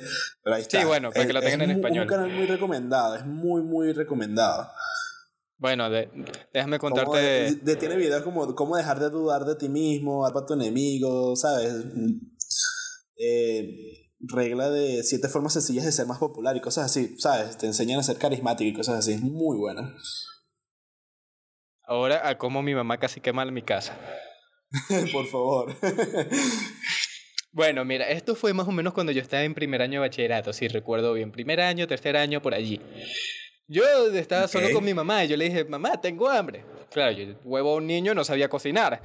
[0.43, 0.81] pero ahí está.
[0.81, 2.07] Sí, bueno, para que lo tengan en español.
[2.07, 4.71] Es un canal muy recomendado, es muy, muy recomendado.
[5.63, 5.89] Bueno,
[6.53, 7.55] déjame contarte.
[7.55, 11.73] De, tiene videos como cómo dejar de dudar de ti mismo, a tu enemigo, ¿sabes?
[13.17, 17.59] Eh, regla de siete formas sencillas de ser más popular y cosas así, ¿sabes?
[17.59, 19.95] Te enseñan a ser carismático y cosas así, es muy buena.
[21.85, 23.97] Ahora a cómo mi mamá casi quema mi casa.
[25.13, 25.77] Por favor.
[27.53, 30.53] bueno, mira, esto fue más o menos cuando yo estaba en primer año de bachillerato,
[30.53, 31.31] si recuerdo bien.
[31.31, 32.81] Primer año, tercer año, por allí.
[33.73, 36.63] Yo estaba solo con mi mamá y yo le dije, mamá, tengo hambre.
[36.93, 39.01] Claro, yo, huevo a un niño, no sabía cocinar.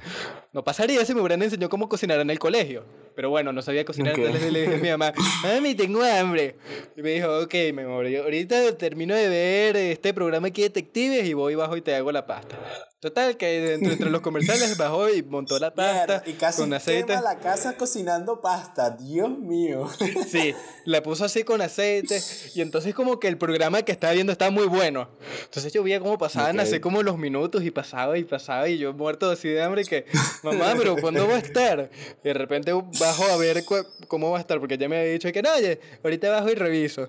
[0.52, 2.84] No pasaría si me hubieran enseñado cómo cocinar en el colegio.
[3.16, 6.56] Pero bueno, no sabía cocinar, entonces le dije a mi mamá, mami, tengo hambre.
[6.94, 11.32] Y me dijo, ok, me ahorita termino de ver este programa aquí de detectives y
[11.32, 12.58] voy bajo y te hago la pasta.
[13.00, 17.06] Total, que entre, los comerciales bajó y montó la pasta y casi con aceite.
[17.06, 19.88] Quema la casa cocinando pasta, Dios mío.
[20.28, 22.20] Sí, la puso así con aceite
[22.54, 25.08] y entonces como que el programa que estaba viendo estaba muy bueno.
[25.44, 28.92] Entonces yo veía cómo pasaban así como los minutos y pasaba y pasaba y yo
[28.92, 30.06] muerto así de hambre que,
[30.42, 31.90] mamá, pero ¿cuándo va a estar?
[32.22, 33.64] Y de repente bajo a ver
[34.08, 36.54] cómo va a estar porque ya me había dicho que no, oye, ahorita bajo y
[36.54, 37.08] reviso.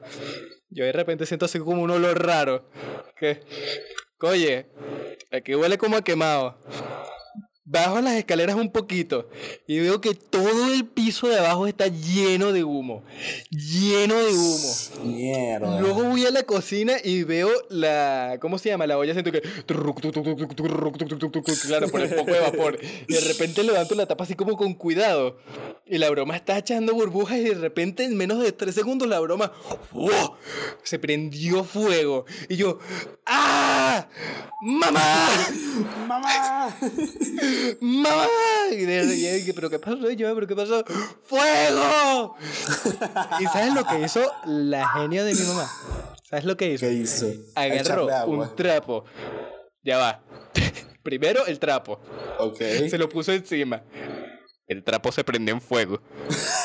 [0.70, 2.70] Yo de repente siento así como un olor raro.
[3.18, 3.42] Que,
[4.28, 4.70] oye,
[5.32, 6.58] aquí huele como quemado.
[7.72, 9.30] Bajo las escaleras un poquito
[9.68, 13.04] y veo que todo el piso de abajo está lleno de humo.
[13.52, 14.74] Lleno de humo.
[15.04, 15.80] Mierda.
[15.80, 18.40] Luego voy a la cocina y veo la.
[18.42, 18.88] ¿Cómo se llama?
[18.88, 19.14] La olla.
[19.14, 19.44] Siento que.
[21.68, 22.80] Claro, por el poco de vapor.
[23.08, 25.38] Y de repente levanto la tapa así como con cuidado.
[25.86, 29.20] Y la broma está echando burbujas y de repente en menos de tres segundos la
[29.20, 29.52] broma.
[30.82, 32.26] Se prendió fuego.
[32.48, 32.80] Y yo.
[33.28, 34.08] ¡Ah!
[34.62, 35.30] ¡Mamá!
[36.08, 36.76] ¡Mamá!
[37.80, 38.28] ¡Mamá!
[38.72, 40.10] Y de, ¿pero qué pasó?
[40.12, 40.84] Yo, ¿pero qué pasó?
[41.24, 42.36] ¡Fuego!
[43.40, 45.70] ¿Y sabes lo que hizo la genia de mi mamá?
[46.30, 46.86] ¿Sabes lo que hizo?
[46.86, 47.28] ¿Qué hizo?
[47.56, 49.06] Agarró un trapo.
[49.84, 50.22] Ya va.
[51.04, 52.00] Primero el trapo.
[52.38, 52.60] Ok.
[52.90, 53.84] Se lo puso encima.
[54.68, 56.02] El trapo se prendió en fuego.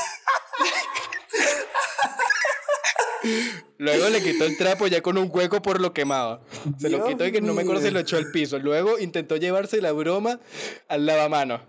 [3.79, 6.45] Luego le quitó el trapo ya con un hueco por lo quemado.
[6.79, 8.59] Se lo quitó y que no me acuerdo si lo echó al piso.
[8.59, 10.41] Luego intentó llevarse la broma
[10.89, 11.61] al lavamano.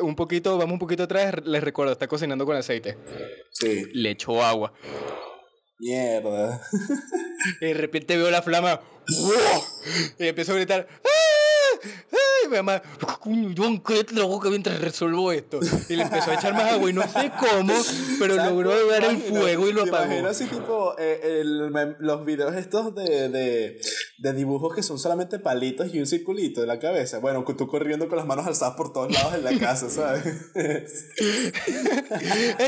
[0.00, 2.96] Un poquito, vamos un poquito atrás, les recuerdo, está cocinando con aceite.
[3.52, 3.84] Sí.
[3.92, 4.72] Le echó agua.
[5.78, 6.62] Mierda.
[7.60, 8.80] Y de repente veo la flama.
[10.18, 10.88] Y empezó a gritar.
[11.04, 12.15] ¡Ah!
[12.46, 12.80] ¡Ay, mi mamá!
[13.56, 15.58] John, cállate la boca mientras resuelvo esto.
[15.88, 17.74] Y le empezó a echar más agua y no sé cómo,
[18.20, 20.04] pero logró ver el fuego y lo apagó.
[20.04, 23.80] Imagino así tipo eh, el, los videos estos de, de,
[24.18, 27.18] de, dibujos que son solamente palitos y un circulito de la cabeza.
[27.18, 30.24] Bueno, tú corriendo con las manos alzadas por todos lados en la casa, ¿sabes?
[30.54, 31.14] es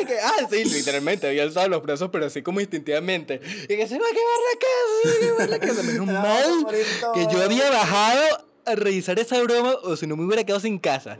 [0.07, 3.41] que, ah, sí, literalmente, había alzado los brazos, pero así como instintivamente.
[3.65, 5.83] Y que se va a quemar la casa, se va a quemar la casa.
[5.85, 6.67] Menos mal
[7.15, 10.79] que yo había bajado a revisar esa broma o si no me hubiera quedado sin
[10.79, 11.19] casa.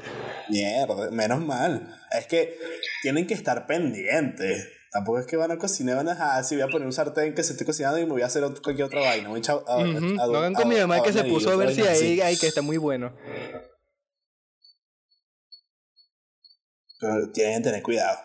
[0.49, 1.97] Mierda, menos mal.
[2.11, 2.57] Es que
[3.03, 4.69] tienen que estar pendientes.
[4.91, 7.35] Tampoco es que van a cocinar, van a ah, si voy a poner un sartén
[7.35, 9.29] que se esté cocinando y me voy a hacer cualquier otra vaina.
[9.29, 11.83] Voy a, no hagan con mi mamá que se puso a ver si
[12.21, 13.15] ahí, que está muy bueno.
[17.01, 18.19] Pero tienen que tener cuidado.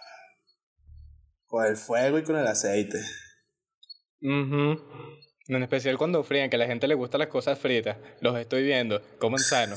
[1.45, 2.99] Con el fuego y con el aceite.
[4.21, 5.22] mhm
[5.57, 7.97] en especial cuando frían, que a la gente le gustan las cosas fritas.
[8.21, 9.01] Los estoy viendo.
[9.19, 9.75] Coman sano.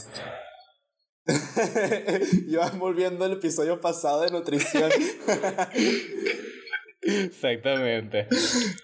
[2.49, 4.91] Yo volviendo al episodio pasado de nutrición.
[7.07, 8.27] Exactamente.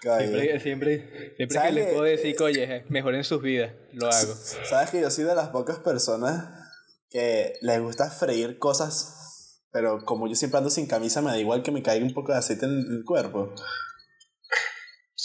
[0.00, 4.34] Siempre, siempre, siempre que les puedo decir, que, oye, mejoren sus vidas, lo hago.
[4.64, 6.62] Sabes que yo soy de las pocas personas
[7.10, 11.62] que les gusta freír cosas, pero como yo siempre ando sin camisa, me da igual
[11.62, 13.54] que me caiga un poco de aceite en el cuerpo.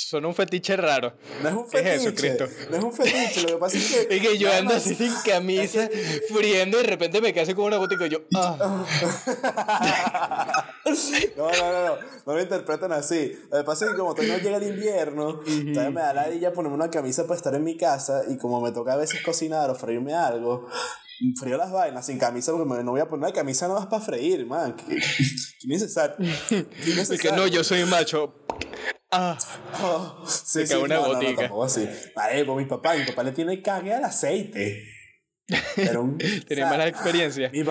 [0.09, 1.11] Son un fetiche raro.
[1.43, 2.37] No es un fetiche.
[2.69, 3.41] no es un fetiche.
[3.41, 4.07] Lo que pasa es que.
[4.17, 5.89] Es que yo ando así sin camisa,
[6.33, 8.19] friendo y de repente me quedé como una botica y yo.
[8.33, 8.85] Ah.
[11.35, 11.97] no, no, no, no.
[12.25, 13.37] No lo interpretan así.
[13.51, 15.41] Lo que pasa es que como todavía no llega el invierno,
[15.73, 18.61] todavía me da la idea ponerme una camisa para estar en mi casa y como
[18.61, 20.69] me toca a veces cocinar o freírme algo,
[21.37, 24.01] frío las vainas sin camisa porque no voy a poner una camisa nada más para
[24.03, 24.77] freír, man.
[24.77, 24.97] Qué,
[25.65, 26.15] necesario.
[26.49, 28.33] Es que no, yo soy macho.
[29.09, 29.37] Ah,
[29.81, 31.47] oh, sí, sí, una no, botica.
[31.47, 31.87] No, así.
[32.15, 34.83] Vale, pues mi papá, mi papá le tiene cague al aceite.
[35.75, 36.15] Pero
[36.47, 37.49] ¿Tiene mala experiencia?
[37.49, 37.63] Mi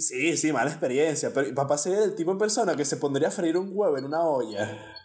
[0.00, 1.32] sí, sí, mala experiencia.
[1.32, 3.98] Pero mi papá sería el tipo de persona que se pondría a freír un huevo
[3.98, 4.96] en una olla.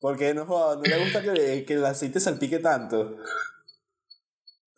[0.00, 3.16] Porque no, no le gusta que, que el aceite salpique tanto.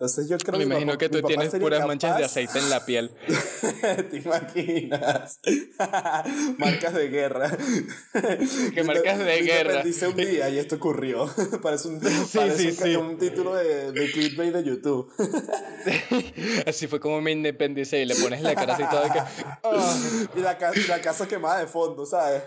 [0.01, 3.11] Entonces yo creo Me imagino que tú tienes puras manchas de aceite en la piel.
[4.11, 5.41] ¿Te imaginas?
[6.57, 7.51] marcas de guerra.
[8.75, 9.83] ¿Qué marcas de guerra?
[9.83, 11.29] Dice un día y esto ocurrió.
[11.63, 15.13] parece un, parece un, título de, de clickbait de YouTube.
[16.67, 19.21] así fue como me independicé y le pones la cara así toda que...
[19.65, 19.95] Oh.
[20.35, 22.43] Y, la, y la casa quemada de fondo, ¿sabes?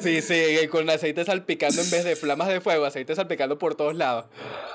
[0.00, 3.94] sí, sí, con aceite salpicando en vez de flamas de fuego, aceite salpicando por todos
[3.94, 4.24] lados.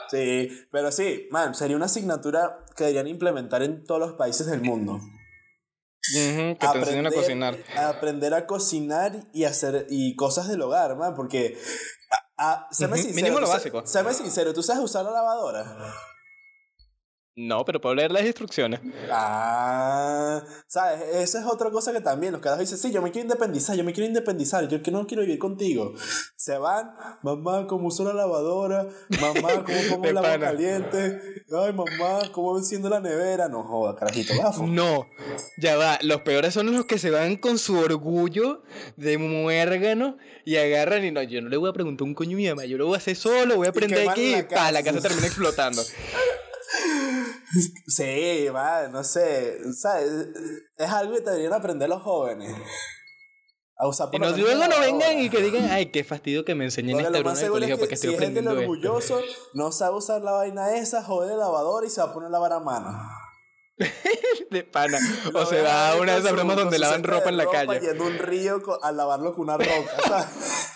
[0.09, 4.61] Sí, pero sí, man, sería una asignatura que deberían implementar en todos los países del
[4.61, 4.99] mundo.
[6.13, 7.57] que te enseñen a cocinar.
[7.77, 11.57] aprender a cocinar y hacer y cosas del hogar, man, porque
[12.37, 13.85] a, sincero, mínimo lo básico.
[13.85, 15.93] Séme sincero, ¿tú sabes usar la lavadora?
[17.37, 18.79] No, pero puedo leer las instrucciones.
[19.11, 21.01] Ah, ¿sabes?
[21.17, 23.83] Esa es otra cosa que también los caras dicen, sí, yo me quiero independizar, yo
[23.83, 25.93] me quiero independizar, yo que no quiero vivir contigo.
[26.35, 28.87] Se van, mamá, ¿cómo uso la lavadora?
[29.21, 31.43] Mamá, ¿cómo pongo el agua caliente?
[31.55, 33.47] Ay, mamá, ¿cómo enciendo la nevera?
[33.47, 34.65] No joda, carajito, gafo.
[34.65, 35.05] No,
[35.59, 38.63] ya va, los peores son los que se van con su orgullo
[38.95, 42.37] de muérgano y agarran y no, yo no le voy a preguntar un coño a
[42.37, 44.81] mi mamá, yo lo voy a hacer solo, voy a aprender aquí y pa, la
[44.81, 45.83] casa termina explotando.
[47.87, 49.57] Sí, va, no sé.
[49.73, 50.27] ¿sabes?
[50.75, 52.55] Es algo que deberían aprender los jóvenes.
[53.79, 56.55] A usar por y no, luego no vengan y que digan, ay, qué fastidio que
[56.55, 58.51] me enseñen esta broma de colegio porque estoy si aprendiendo.
[58.51, 59.21] Es orgulloso,
[59.53, 62.31] no sabe usar la vaina esa, jode el lavador y se va a poner a
[62.31, 63.07] lavar a mano.
[64.49, 64.97] de pana.
[65.33, 67.79] o se va a una de esas bromas donde lavan ropa en la calle.
[67.79, 70.27] Yendo un río a lavarlo con una roca,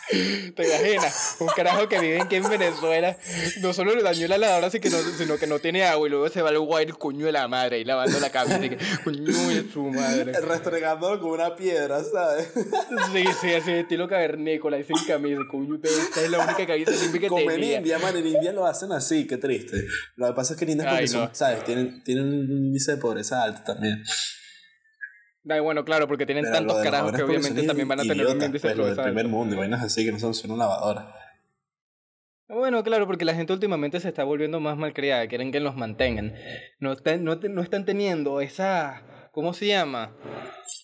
[0.56, 1.38] ¿Te imaginas?
[1.40, 3.18] Un carajo que vive aquí en Venezuela
[3.62, 6.50] no solo le dañó la lavadora, sino que no tiene agua y luego se va
[6.50, 8.58] al guay coño de la madre y lavando la cabeza.
[8.58, 10.34] Así que, coño de su madre.
[10.42, 12.50] Restregándolo con una piedra, ¿sabes?
[13.14, 15.42] Sí, sí, así estilo cavernícola y sin camisa.
[15.50, 18.92] Coño, esta es la única camisa que Como en India, man, en India lo hacen
[18.92, 19.86] así, qué triste.
[20.16, 21.64] Lo que pasa es que en India, ¿sabes?
[21.64, 24.04] Tienen, tienen un índice de pobreza alto también.
[25.44, 28.68] Da, bueno, claro, porque tienen tantos carajos que obviamente también van a tener un índice
[28.68, 29.04] de pobreza.
[29.04, 31.16] primer mundo y vainas así que no son solo una lavadora.
[32.48, 36.36] Bueno, claro, porque la gente últimamente se está volviendo más malcriada, quieren que los mantengan.
[36.80, 40.14] No, están, no, no están teniendo esa, ¿cómo se llama?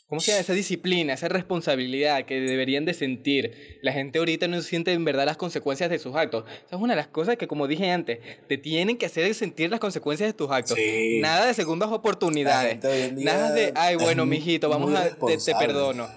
[0.07, 0.39] ¿Cómo se llama?
[0.39, 3.79] Esa disciplina, esa responsabilidad que deberían de sentir.
[3.81, 6.45] La gente ahorita no siente en verdad las consecuencias de sus actos.
[6.65, 9.69] Esa es una de las cosas que, como dije antes, te tienen que hacer sentir
[9.69, 10.77] las consecuencias de tus actos.
[11.19, 12.81] Nada de segundas oportunidades.
[13.15, 16.07] Nada de, ay, bueno, mijito, vamos a, te, te perdono.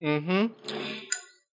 [0.00, 0.48] Uh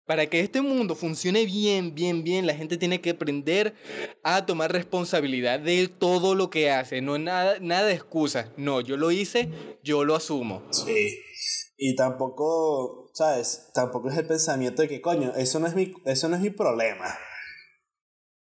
[0.09, 3.75] para que este mundo funcione bien, bien, bien, la gente tiene que aprender
[4.23, 7.03] a tomar responsabilidad de todo lo que hace.
[7.03, 8.51] No nada, nada de excusa.
[8.57, 9.51] No, yo lo hice,
[9.85, 10.63] yo lo asumo.
[10.71, 11.15] Sí.
[11.77, 13.69] Y tampoco, ¿sabes?
[13.75, 16.51] Tampoco es el pensamiento de que, coño, eso no es mi, eso no es mi
[16.51, 17.15] problema.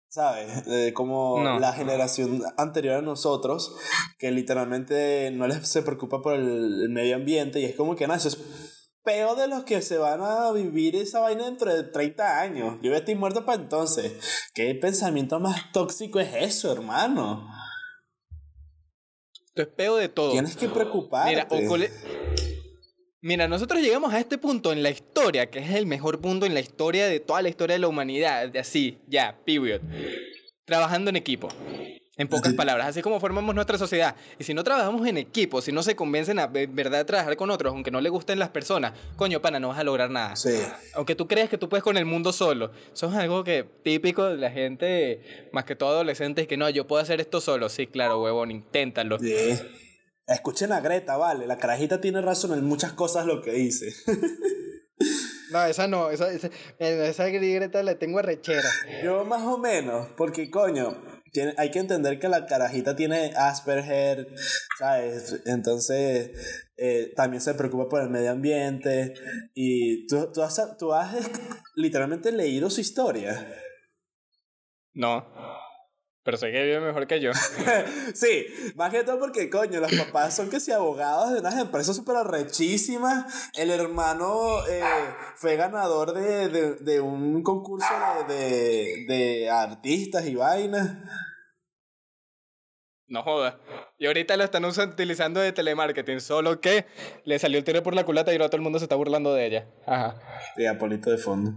[0.10, 0.92] ¿Sabes?
[0.94, 3.78] como la generación anterior a nosotros,
[4.18, 8.14] que literalmente no les se preocupa por el, medio ambiente y es como que, no,
[8.14, 8.38] eso es
[9.04, 12.78] peor de los que se van a vivir esa vaina dentro de 30 años.
[12.82, 14.14] Yo estoy muerto para entonces.
[14.54, 17.48] ¿Qué pensamiento más tóxico es eso, hermano?
[19.48, 20.32] Esto es peor de todo.
[20.32, 21.46] Tienes que preocuparte.
[21.52, 21.90] Mira,
[23.24, 26.56] Mira, nosotros llegamos a este punto en la historia, que es el mejor punto en
[26.56, 29.82] la historia de toda la historia de la humanidad, de así, ya, period.
[30.66, 31.48] Trabajando en equipo.
[32.18, 34.16] En pocas palabras, así como formamos nuestra sociedad.
[34.38, 37.74] Y si no trabajamos en equipo, si no se convencen a verdad trabajar con otros,
[37.74, 40.36] aunque no le gusten las personas, coño, pana, no vas a lograr nada.
[40.36, 40.62] Sí.
[40.94, 42.72] Aunque tú creas que tú puedes con el mundo solo.
[42.94, 46.86] Eso es algo que típico de la gente, más que todo adolescentes, que no, yo
[46.86, 47.70] puedo hacer esto solo.
[47.70, 49.18] Sí, claro, huevón, inténtalo.
[49.18, 49.58] Sí.
[50.28, 51.48] Escuchen a Greta, vale.
[51.48, 53.94] La carajita tiene razón en muchas cosas lo que dice.
[55.52, 58.70] No, esa no, esa, esa, esa Greta la tengo arrechera.
[59.04, 60.96] Yo más o menos, porque coño,
[61.32, 64.28] tiene, hay que entender que la carajita tiene Asperger,
[64.78, 65.42] ¿sabes?
[65.46, 66.32] Entonces,
[66.78, 69.14] eh, también se preocupa por el medio ambiente.
[69.54, 71.16] Y tú, tú, has, tú has
[71.76, 73.48] literalmente leído su historia.
[74.94, 75.26] No.
[76.24, 77.32] Pero sé que vive mejor que yo.
[78.14, 81.96] sí, más que todo porque, coño, los papás son que si abogados de unas empresas
[81.96, 83.52] súper arrechísimas.
[83.56, 84.84] El hermano eh,
[85.36, 87.88] fue ganador de, de, de un concurso
[88.28, 90.98] de, de, de artistas y vainas.
[93.08, 93.60] No joda.
[93.98, 96.86] Y ahorita lo están utilizando de telemarketing, solo que
[97.26, 99.34] le salió el tiro por la culata y ahora todo el mundo se está burlando
[99.34, 99.68] de ella.
[99.86, 100.16] Ajá.
[100.56, 101.52] Y Apolito de fondo.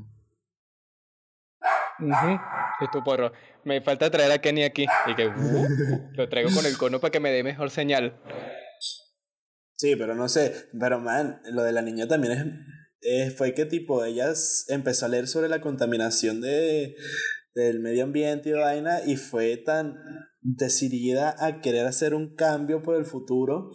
[2.81, 3.33] Y tu porro.
[3.65, 4.87] Me falta traer a Kenny aquí.
[5.07, 8.21] Y que uh, lo traigo con el cono para que me dé mejor señal.
[9.77, 10.69] Sí, pero no sé.
[10.79, 12.63] Pero man, lo de la niña también
[13.01, 13.35] es.
[13.37, 14.33] fue que tipo, ella
[14.69, 16.97] empezó a leer sobre la contaminación de,
[17.55, 19.01] del medio ambiente y vaina.
[19.05, 19.97] Y fue tan
[20.41, 23.71] decidida a querer hacer un cambio por el futuro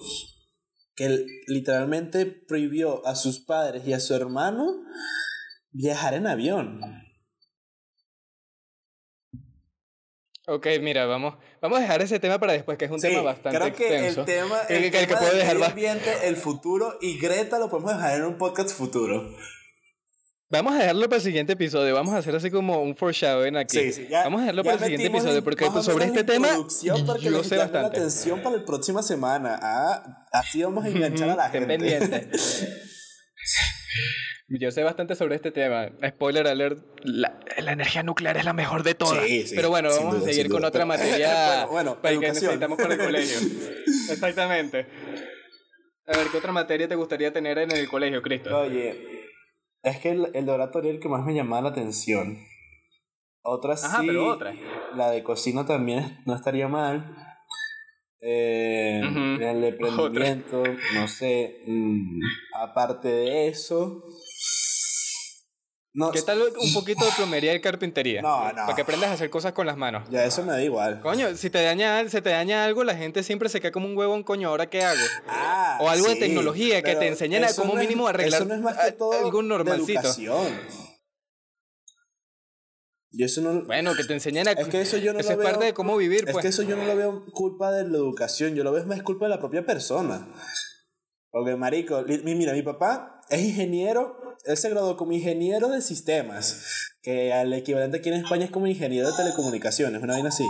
[0.99, 4.83] que literalmente prohibió a sus padres y a su hermano
[5.71, 6.81] viajar en avión.
[10.51, 13.59] Ok, mira, vamos, vamos a dejar ese tema para después, que es un tema bastante
[13.59, 17.69] creo que El tema, el, que, puede dejar el ambiente, el futuro y Greta lo
[17.69, 19.29] podemos dejar en un podcast futuro.
[20.49, 21.93] Vamos a dejarlo para el siguiente episodio.
[21.93, 23.93] Vamos a hacer así como un foreshadowing aquí.
[23.93, 26.47] Sí, vamos a dejarlo para el siguiente episodio porque sobre este tema
[26.81, 26.97] yo
[27.29, 27.81] lo sé bastante.
[27.81, 29.59] la atención para la próxima semana.
[29.61, 32.31] Ah, así vamos a enganchar a la gente.
[34.51, 35.89] Yo sé bastante sobre este tema.
[36.07, 39.23] Spoiler alert, la, la energía nuclear es la mejor de todas.
[39.25, 42.77] Sí, sí, Pero bueno, vamos a seguir con otra materia bueno, bueno, para que necesitamos
[42.79, 43.37] para el colegio.
[44.09, 44.87] Exactamente.
[46.07, 48.57] A ver, ¿qué otra materia te gustaría tener en el colegio, Cristo?
[48.57, 48.95] Oye,
[49.83, 52.39] es que el, el de oratorio es el que más me llamaba la atención.
[53.43, 54.53] Otra Ajá, sí, pero otra.
[54.95, 57.15] la de cocina también no estaría mal.
[58.21, 58.99] Eh,
[59.39, 60.63] El emprendimiento,
[60.95, 61.61] no sé.
[61.67, 62.19] Mm,
[62.55, 64.03] aparte de eso.
[65.91, 68.21] No, ¿Qué tal un poquito de plomería y carpintería?
[68.21, 68.55] No, no.
[68.55, 70.07] Para que aprendas a hacer cosas con las manos.
[70.11, 71.01] Ya, eso me da igual.
[71.01, 73.97] Coño, si te daña, se te daña algo, la gente siempre se queda como un
[73.97, 75.01] huevón, coño, ¿ahora qué hago?
[75.27, 78.61] Ah, o algo de tecnología que te enseñen a como mínimo arreglar eso no es
[78.61, 80.09] más que todo algún normalcito.
[83.11, 83.65] Y eso no...
[83.65, 84.51] Bueno, que te enseñen a...
[84.51, 86.43] Es que eso yo no eso es parte de cómo vivir, Es pues.
[86.43, 89.25] que eso yo no lo veo culpa de la educación, yo lo veo más culpa
[89.25, 90.27] de la propia persona.
[91.31, 97.33] Porque, marico, mira, mi papá es ingeniero, él se graduó como ingeniero de sistemas, que
[97.33, 100.45] al equivalente aquí en España es como ingeniero de telecomunicaciones, una vaina así.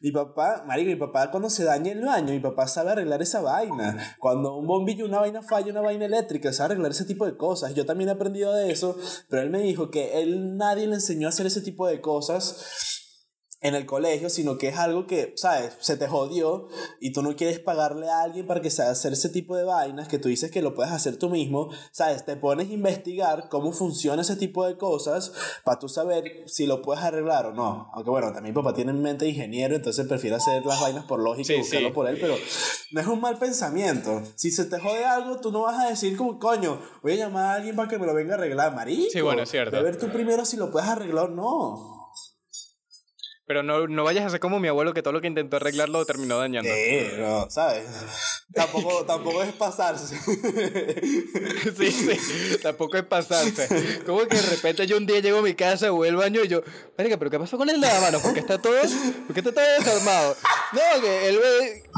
[0.00, 3.40] Mi papá, marico, mi papá cuando se daña el baño, mi papá sabe arreglar esa
[3.40, 4.16] vaina.
[4.18, 7.74] Cuando un bombillo, una vaina falla, una vaina eléctrica, sabe arreglar ese tipo de cosas.
[7.74, 8.96] Yo también he aprendido de eso,
[9.28, 13.07] pero él me dijo que él nadie le enseñó a hacer ese tipo de cosas
[13.60, 15.76] en el colegio, sino que es algo que, ¿sabes?
[15.80, 16.68] Se te jodió
[17.00, 20.06] y tú no quieres pagarle a alguien para que se hacer ese tipo de vainas
[20.06, 22.24] que tú dices que lo puedes hacer tú mismo, ¿sabes?
[22.24, 25.32] Te pones a investigar cómo funciona ese tipo de cosas
[25.64, 27.90] para tú saber si lo puedes arreglar o no.
[27.94, 31.52] Aunque bueno, también papá tiene en mente ingeniero, entonces prefiere hacer las vainas por lógica
[31.52, 32.36] y buscarlo por él, pero
[32.92, 34.22] no es un mal pensamiento.
[34.36, 37.46] Si se te jode algo, tú no vas a decir como, coño, voy a llamar
[37.46, 39.10] a alguien para que me lo venga a arreglar, marico.
[39.10, 39.76] Sí, bueno, es cierto.
[39.76, 41.97] A ver tú primero si lo puedes arreglar o no.
[43.48, 46.04] Pero no, no vayas a ser como mi abuelo que todo lo que intentó arreglarlo
[46.04, 46.68] terminó dañando.
[46.70, 47.86] Sí, no, ¿sabes?
[48.52, 50.18] tampoco, tampoco es pasarse.
[51.78, 54.02] sí, sí, tampoco es pasarse.
[54.04, 56.48] Como que de repente yo un día llego a mi casa, voy al baño y
[56.48, 56.60] yo,
[56.98, 58.20] marica, ¿pero qué pasó con el lavamanos?
[58.20, 58.74] ¿Por qué está todo,
[59.26, 60.36] por qué está todo desarmado?
[60.74, 61.40] No, que él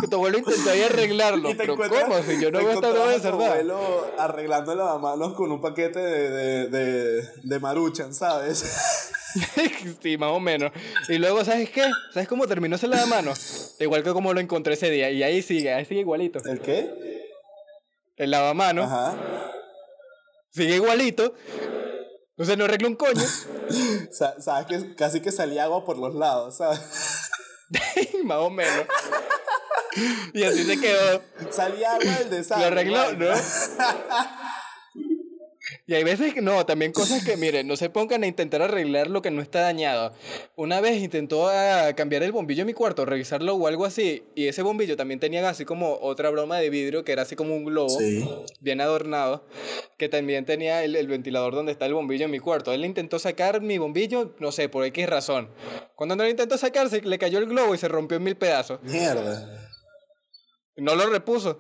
[0.01, 1.51] que tu abuelo intentó ahí arreglarlo.
[1.57, 2.23] Pero ¿cómo?
[2.23, 3.39] Si yo no a estar desarmado.
[3.39, 9.11] Tu abuelo arreglando el lavamanos con un paquete de, de, de, de maruchan, ¿sabes?
[10.03, 10.73] sí, más o menos.
[11.09, 11.89] Y luego, ¿sabes qué?
[12.13, 13.33] ¿Sabes cómo terminó ese mano
[13.79, 15.11] Igual que como lo encontré ese día.
[15.11, 16.41] Y ahí sigue, ahí sigue igualito.
[16.45, 16.91] ¿El qué?
[18.17, 18.87] El lavamanos.
[18.87, 19.17] Ajá.
[20.51, 21.35] Sigue igualito.
[22.37, 23.23] O sea, no arregla un coño.
[24.11, 26.81] sabes que casi que salía agua por los lados, ¿sabes?
[28.25, 28.87] más o menos.
[30.33, 31.23] y así se quedó.
[31.51, 32.61] Salía agua del desastre.
[32.61, 33.35] Lo arregló, ¿no?
[35.91, 39.11] Y hay veces que no, también cosas que, miren, no se pongan a intentar arreglar
[39.11, 40.13] lo que no está dañado.
[40.55, 44.47] Una vez intentó ah, cambiar el bombillo en mi cuarto, revisarlo o algo así, y
[44.47, 47.65] ese bombillo también tenía así como otra broma de vidrio que era así como un
[47.65, 47.99] globo,
[48.61, 49.45] bien adornado,
[49.99, 52.73] que también tenía el, ventilador donde está el bombillo en mi cuarto.
[52.73, 55.49] Él intentó sacar mi bombillo, no sé, por X razón.
[55.97, 58.37] Cuando no lo intentó sacar, se le cayó el globo y se rompió en mil
[58.37, 58.81] pedazos.
[58.85, 59.73] Mierda.
[60.77, 61.59] No lo repuso.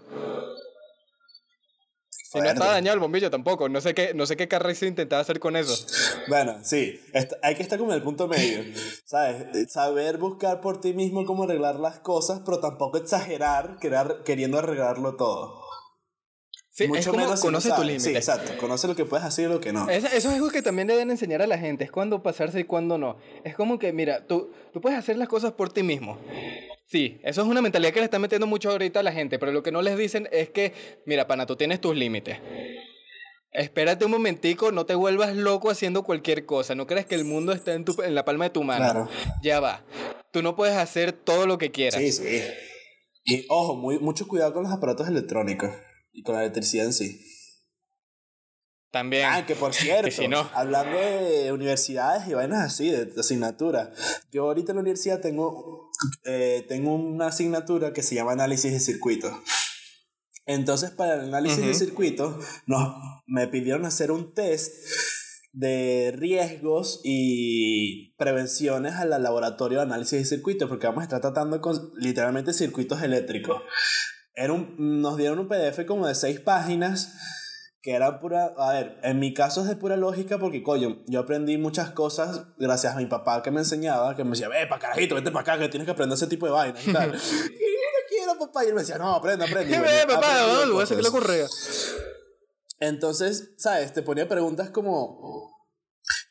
[2.31, 3.69] Si no está dañado el bombillo tampoco.
[3.69, 5.75] No sé qué, no sé qué se intentaba hacer con eso.
[6.29, 7.01] Bueno, sí.
[7.43, 8.63] hay que estar como en el punto medio.
[9.05, 9.73] ¿Sabes?
[9.73, 13.79] Saber buscar por ti mismo cómo arreglar las cosas, pero tampoco exagerar
[14.25, 15.61] queriendo arreglarlo todo.
[16.71, 18.11] Sí, Mucho menos conoce tu límite.
[18.11, 18.53] Sí, exacto.
[18.61, 19.91] Conoce lo que puedes hacer y lo que no.
[19.91, 21.83] Eso, es algo que también deben enseñar a la gente.
[21.83, 23.19] Es cuándo pasarse y cuándo no.
[23.43, 26.17] Es como que, mira, tú, tú puedes hacer las cosas por ti mismo.
[26.91, 29.53] Sí, eso es una mentalidad que le está metiendo mucho ahorita a la gente, pero
[29.53, 30.73] lo que no les dicen es que,
[31.07, 32.39] mira, pana, tú tienes tus límites.
[33.53, 36.75] Espérate un momentico, no te vuelvas loco haciendo cualquier cosa.
[36.75, 38.85] No crees que el mundo está en, tu, en la palma de tu mano.
[38.85, 39.09] Claro.
[39.41, 39.85] Ya va.
[40.33, 42.01] Tú no puedes hacer todo lo que quieras.
[42.01, 42.43] Sí, sí.
[43.25, 45.71] Y ojo, muy, mucho cuidado con los aparatos electrónicos
[46.13, 47.21] y con la electricidad en sí.
[48.91, 49.29] También.
[49.31, 53.93] Ah, que por cierto, hablando de universidades y vainas así, de, asignatura.
[54.33, 55.90] Yo ahorita en la universidad tengo,
[56.25, 59.33] eh, tengo una asignatura que se llama análisis de circuitos.
[60.47, 62.95] Entonces, para el análisis de circuitos, nos,
[63.27, 64.73] me pidieron hacer un test
[65.53, 71.61] de riesgos y prevenciones al laboratorio de análisis de circuitos, porque vamos a estar tratando
[71.61, 73.63] con literalmente circuitos eléctricos.
[74.35, 77.15] Era un, nos dieron un PDF como de seis páginas
[77.83, 81.21] que era pura, a ver, en mi caso es de pura lógica porque, coño, yo
[81.21, 84.79] aprendí muchas cosas gracias a mi papá que me enseñaba, que me decía, ve, pa'
[84.79, 87.09] carajito, vete para acá, que tienes que aprender ese tipo de vainas y tal.
[87.15, 89.79] y yo no quiero, papá, y él me decía, no, aprende, aprende.
[89.81, 91.47] Ve, papá, no, voy a seguir la correa.
[92.81, 93.93] Entonces, ¿sabes?
[93.95, 95.60] Te ponía preguntas como,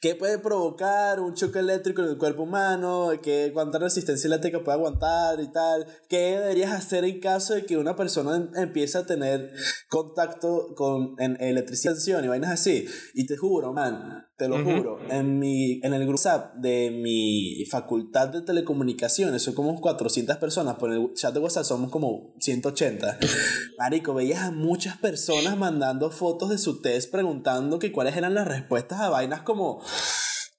[0.01, 3.09] ¿Qué puede provocar un choque eléctrico en el cuerpo humano?
[3.21, 5.85] ¿Qué, ¿Cuánta resistencia eléctrica puede aguantar y tal?
[6.07, 9.51] ¿Qué deberías hacer en caso de que una persona em, empiece a tener
[9.89, 12.87] contacto con en electricidad y vainas así?
[13.13, 17.65] Y te juro, man, te lo juro, en, mi, en el grupo WhatsApp de mi
[17.65, 23.19] facultad de telecomunicaciones son como 400 personas, por el chat de WhatsApp somos como 180.
[23.77, 28.47] Marico, veías a muchas personas mandando fotos de su test preguntando que cuáles eran las
[28.47, 29.81] respuestas a vainas como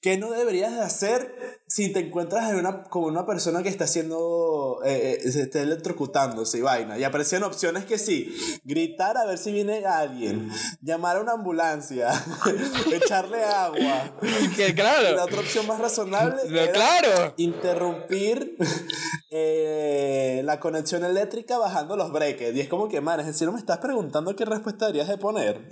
[0.00, 3.84] ¿Qué no deberías de hacer si te encuentras en una, con una persona que está
[3.84, 6.98] haciendo, eh, eh, se está electrocutándose y vaina?
[6.98, 8.34] Y aparecían opciones que sí,
[8.64, 12.10] gritar a ver si viene alguien, llamar a una ambulancia,
[12.92, 14.16] echarle agua.
[14.56, 15.14] Que claro.
[15.14, 17.34] la otra opción más razonable era claro.
[17.36, 18.56] interrumpir
[19.30, 22.54] eh, la conexión eléctrica bajando los breaks.
[22.54, 25.18] Y es como que, man, es decir, no me estás preguntando qué respuesta deberías de
[25.18, 25.68] poner.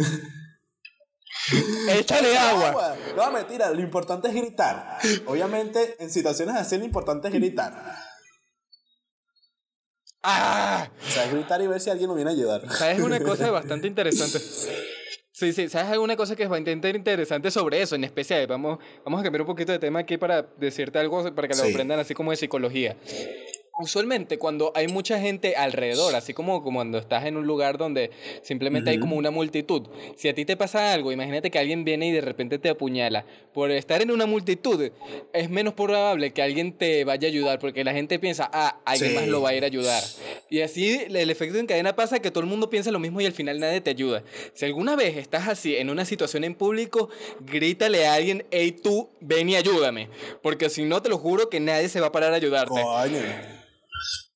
[1.90, 2.96] Échale agua.
[3.16, 4.98] No, mentira, lo importante es gritar.
[5.26, 7.72] Obviamente, en situaciones así, lo importante es gritar.
[10.22, 10.88] ¡Ah!
[11.06, 12.70] O sea, es gritar y ver si alguien nos viene a ayudar.
[12.72, 14.38] ¿Sabes una cosa bastante interesante?
[14.38, 17.94] Sí, sí, ¿sabes alguna cosa que es bastante interesante sobre eso?
[17.94, 21.46] En especial, vamos, vamos a cambiar un poquito de tema aquí para decirte algo, para
[21.46, 22.96] que lo aprendan así como de psicología
[23.78, 28.10] usualmente cuando hay mucha gente alrededor, así como, cuando estás en un lugar donde
[28.42, 32.08] simplemente hay como una multitud, si a ti te pasa algo, imagínate que alguien viene
[32.08, 34.90] y de repente te apuñala, por estar en una multitud
[35.32, 39.14] es menos probable que alguien te vaya a ayudar, porque la gente piensa, ah, alguien
[39.14, 40.02] más lo va a ir a ayudar.
[40.50, 43.26] Y así el efecto en cadena pasa que todo el mundo piensa lo mismo y
[43.26, 44.22] al final nadie te ayuda.
[44.54, 47.10] Si alguna vez estás así en una situación en público,
[47.40, 50.08] grítale a alguien, hey tú, ven y ayúdame,
[50.42, 52.80] porque si no te lo juro que nadie se va a parar a ayudarte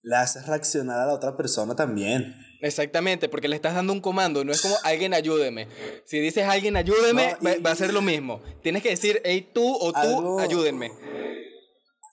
[0.02, 2.34] le haces reaccionar a la otra persona también.
[2.60, 5.68] Exactamente, porque le estás dando un comando, no es como alguien ayúdeme.
[6.04, 8.40] Si dices alguien ayúdeme, va, a ser lo mismo.
[8.62, 10.90] Tienes que decir, hey tú o tú, ayúdenme.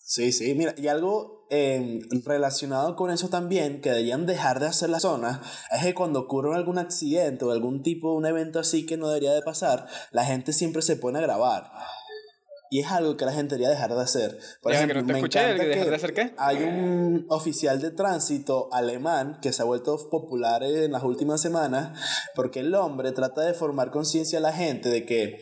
[0.03, 4.89] Sí, sí, mira, y algo em, relacionado con eso también, que deberían dejar de hacer
[4.89, 5.39] la zona,
[5.71, 9.07] es que cuando ocurre algún accidente o algún tipo de un evento así que no
[9.07, 11.71] debería de pasar, la gente siempre se pone a grabar.
[12.69, 14.39] Y es algo que la gente debería dejar de hacer.
[14.61, 19.97] Por ejemplo, me encanta que, hay un oficial de tránsito alemán que se ha vuelto
[20.09, 21.97] popular en las últimas semanas
[22.35, 25.41] porque el hombre trata de formar conciencia a la gente de que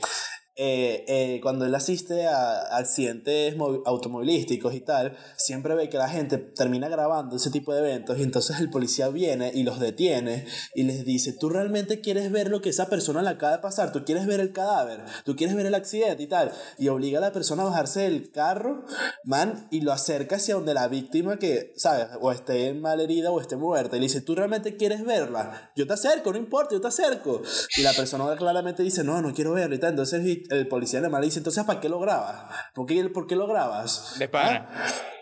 [0.59, 3.55] eh, eh, cuando él asiste a accidentes
[3.85, 8.23] automovilísticos y tal, siempre ve que la gente termina grabando ese tipo de eventos y
[8.23, 12.61] entonces el policía viene y los detiene y les dice, tú realmente quieres ver lo
[12.61, 15.67] que esa persona le acaba de pasar, tú quieres ver el cadáver, tú quieres ver
[15.67, 18.83] el accidente y tal, y obliga a la persona a bajarse del carro,
[19.23, 22.07] man, y lo acerca hacia donde la víctima que, ¿sabes?
[22.19, 25.85] O esté mal herida o esté muerta, y le dice, tú realmente quieres verla, yo
[25.85, 27.43] te acerco, no importa, yo te acerco.
[27.77, 31.09] Y la persona claramente dice, no, no quiero verla y tal, entonces el policía le
[31.21, 32.45] dice, entonces, ¿para qué lo grabas?
[32.73, 34.15] ¿Por qué, ¿por qué lo grabas?
[34.19, 34.69] Le para.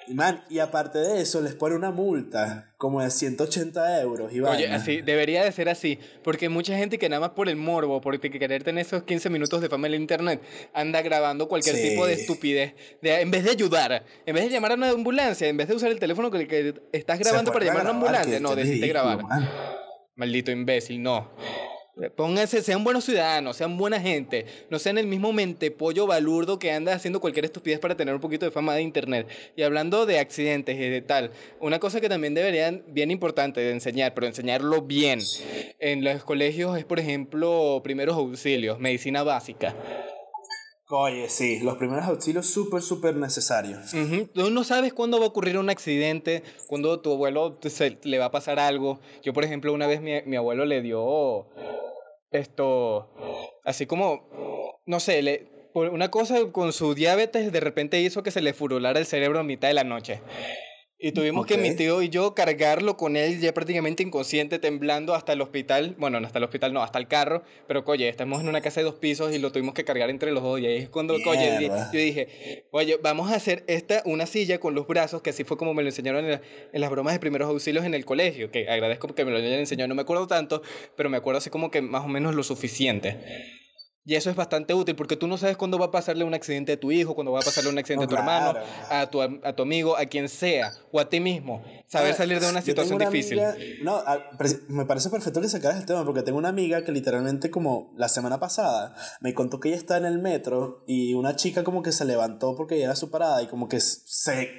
[0.07, 4.31] Y, man, y aparte de eso, les pone una multa como de 180 euros.
[4.31, 7.55] Y Oye, así, debería de ser así, porque mucha gente que nada más por el
[7.55, 10.41] morbo, por querer tener esos 15 minutos de fama en el internet,
[10.73, 12.75] anda grabando cualquier tipo de estupidez.
[13.01, 15.75] De, en vez de ayudar, en vez de llamar a una ambulancia, en vez de
[15.75, 19.19] usar el teléfono que, que estás grabando para llamar a una ambulancia, no, decidiste grabar.
[20.15, 21.31] Maldito imbécil, no.
[22.17, 26.73] Pónganse, sean buenos ciudadanos, sean buena gente, no sean el mismo mente pollo balurdo que
[26.73, 29.29] anda haciendo cualquier estupidez para tener un poquito de fama de internet.
[29.55, 31.31] Y hablando de accidentes y de tal,
[31.61, 35.21] una cosa que también deberían, bien importante de enseñar, pero enseñarlo bien
[35.79, 39.73] en los colegios es, por ejemplo, primeros auxilios, medicina básica.
[40.89, 43.91] Oye, sí, los primeros auxilios súper, súper necesarios.
[44.33, 48.25] Tú no sabes cuándo va a ocurrir un accidente, cuándo tu abuelo se, le va
[48.25, 48.99] a pasar algo.
[49.23, 51.47] Yo, por ejemplo, una vez mi, mi abuelo le dio
[52.31, 53.09] esto,
[53.63, 58.41] así como, no sé, le, una cosa con su diabetes de repente hizo que se
[58.41, 60.21] le furulara el cerebro a mitad de la noche.
[60.97, 65.33] Y tuvimos que mi tío y yo cargarlo con él ya prácticamente inconsciente, temblando hasta
[65.33, 65.93] el hospital.
[65.97, 67.43] Bueno, no hasta el hospital, no, hasta el carro.
[67.67, 70.31] Pero, oye, estamos en una casa de dos pisos y lo tuvimos que cargar entre
[70.31, 70.59] los dos.
[70.61, 74.73] Y ahí es cuando, oye, yo dije, oye, vamos a hacer esta, una silla con
[74.73, 76.41] los brazos, que así fue como me lo enseñaron en,
[76.71, 78.49] en las bromas de primeros auxilios en el colegio.
[78.49, 80.61] Que agradezco que me lo hayan enseñado, no me acuerdo tanto,
[80.95, 83.17] pero me acuerdo así como que más o menos lo suficiente.
[84.07, 86.73] Y eso es bastante útil porque tú no sabes cuándo va a pasarle un accidente
[86.73, 88.59] a tu hijo, cuándo va a pasarle un accidente a tu hermano,
[88.91, 91.63] a tu, a tu amigo, a quien sea, o a ti mismo.
[91.87, 93.41] Saber salir de una situación difícil.
[93.81, 94.03] no,
[94.67, 98.07] me parece perfecto que sacaras el tema porque tengo una amiga que literalmente como la
[98.07, 101.91] semana pasada me contó que ella está en el metro y una chica como que
[101.91, 104.51] se levantó porque ya era su parada y como que se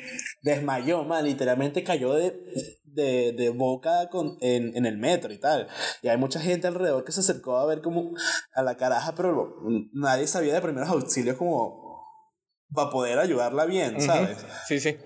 [0.42, 5.68] desmayó, man, literalmente cayó de, de, de boca con, en, en, el metro y tal.
[6.02, 8.12] Y hay mucha gente alrededor que se acercó a ver como
[8.54, 9.56] a la caraja, pero
[9.92, 11.86] nadie sabía de primeros auxilios como
[12.74, 14.38] para poder ayudarla bien, ¿sabes?
[14.66, 14.96] Sí, sí.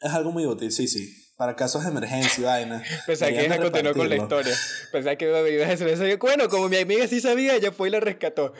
[0.00, 2.82] Es algo muy útil, sí, sí para casos de emergencia y vaina.
[3.06, 4.54] Pensaba que ella continuó con la historia.
[4.92, 6.04] Pensaba que iba a decir eso.
[6.20, 8.52] Bueno, como mi amiga sí sabía, ella fue y la rescató.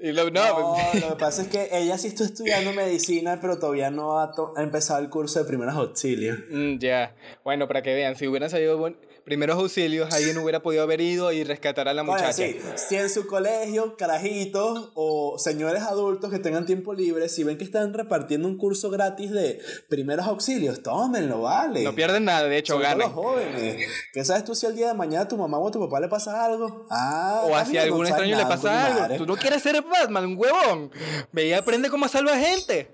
[0.00, 3.58] Y lo, no, no lo que pasa es que ella sí está estudiando medicina, pero
[3.58, 6.38] todavía no ha, empezado el curso de primeros auxilios.
[6.50, 7.14] Mm, ya.
[7.42, 8.78] Bueno, para que vean, si hubieran salido
[9.24, 12.32] primeros auxilios, alguien hubiera podido haber ido y rescatar a la muchacha.
[12.32, 12.56] sí.
[12.76, 17.64] Si en su colegio, carajitos o señores adultos que tengan tiempo libre, si ven que
[17.64, 21.82] están repartiendo un curso gratis de primeros auxilios, tómenlo, vale.
[21.82, 22.98] No pierden nada, de hecho, ganen.
[22.98, 23.88] los jóvenes.
[24.12, 26.00] ¿Qué sabes tú si el día de mañana a tu mamá o a tu papá
[26.00, 26.86] le pasa algo?
[26.90, 29.16] Ah, o si a algún extraño le pasa algo.
[29.16, 30.90] Tú no quieres ser Batman, un huevón.
[31.32, 32.90] Ve y aprende cómo salva gente.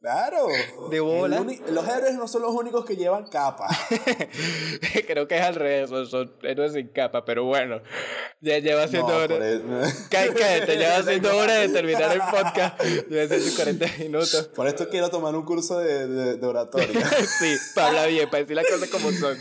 [0.00, 0.46] Claro.
[0.90, 1.44] De bola.
[1.70, 3.66] Los héroes no son los únicos que llevan capa.
[5.06, 7.80] Creo que es al revés, son, héroes sin capa, pero bueno.
[8.40, 9.36] Ya lleva siendo no, hora.
[10.10, 12.80] Cállate, lleva siendo hora de terminar el podcast.
[12.82, 14.50] Debe ser 40 minutos.
[14.54, 17.08] Por esto quiero tomar un curso de, de, oratoria.
[17.38, 19.36] sí, para hablar bien, para decir las cosas como son.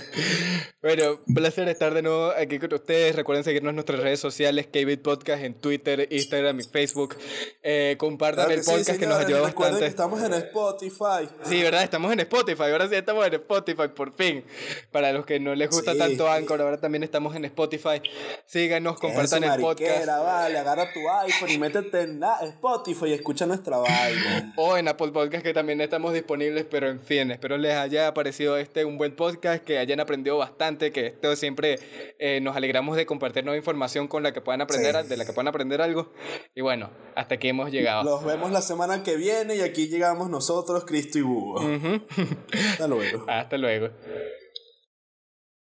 [0.81, 3.15] Bueno, un placer estar de nuevo aquí con ustedes.
[3.15, 7.17] Recuerden seguirnos en nuestras redes sociales, KB Podcast, en Twitter, Instagram y Facebook.
[7.61, 9.79] Eh, compartan el podcast que nos ayuda bastante.
[9.81, 11.27] Que estamos en Spotify.
[11.43, 11.83] Sí, ¿verdad?
[11.83, 12.63] Estamos en Spotify.
[12.71, 14.45] Ahora sí estamos en Spotify, por fin.
[14.89, 18.01] Para los que no les gusta tanto Anchor, ahora también estamos en Spotify.
[18.45, 20.05] Síganos, compartan el podcast.
[20.07, 24.53] vale, agarra tu iPhone y métete en Spotify y escucha nuestra vaina.
[24.55, 28.57] O en Apple Podcast, que también estamos disponibles, pero en fin, espero les haya parecido
[28.57, 31.79] este un buen podcast, que hayan aprendido bastante, que esto siempre
[32.17, 35.33] eh, nos alegramos de compartir nueva información con la que puedan aprender, de la que
[35.33, 36.13] puedan aprender algo.
[36.53, 38.03] Y bueno, hasta aquí hemos llegado.
[38.03, 41.59] Los vemos la semana que viene y aquí llegamos nosotros, Cristo y Búho.
[42.71, 43.25] Hasta luego.
[43.27, 43.89] Hasta luego.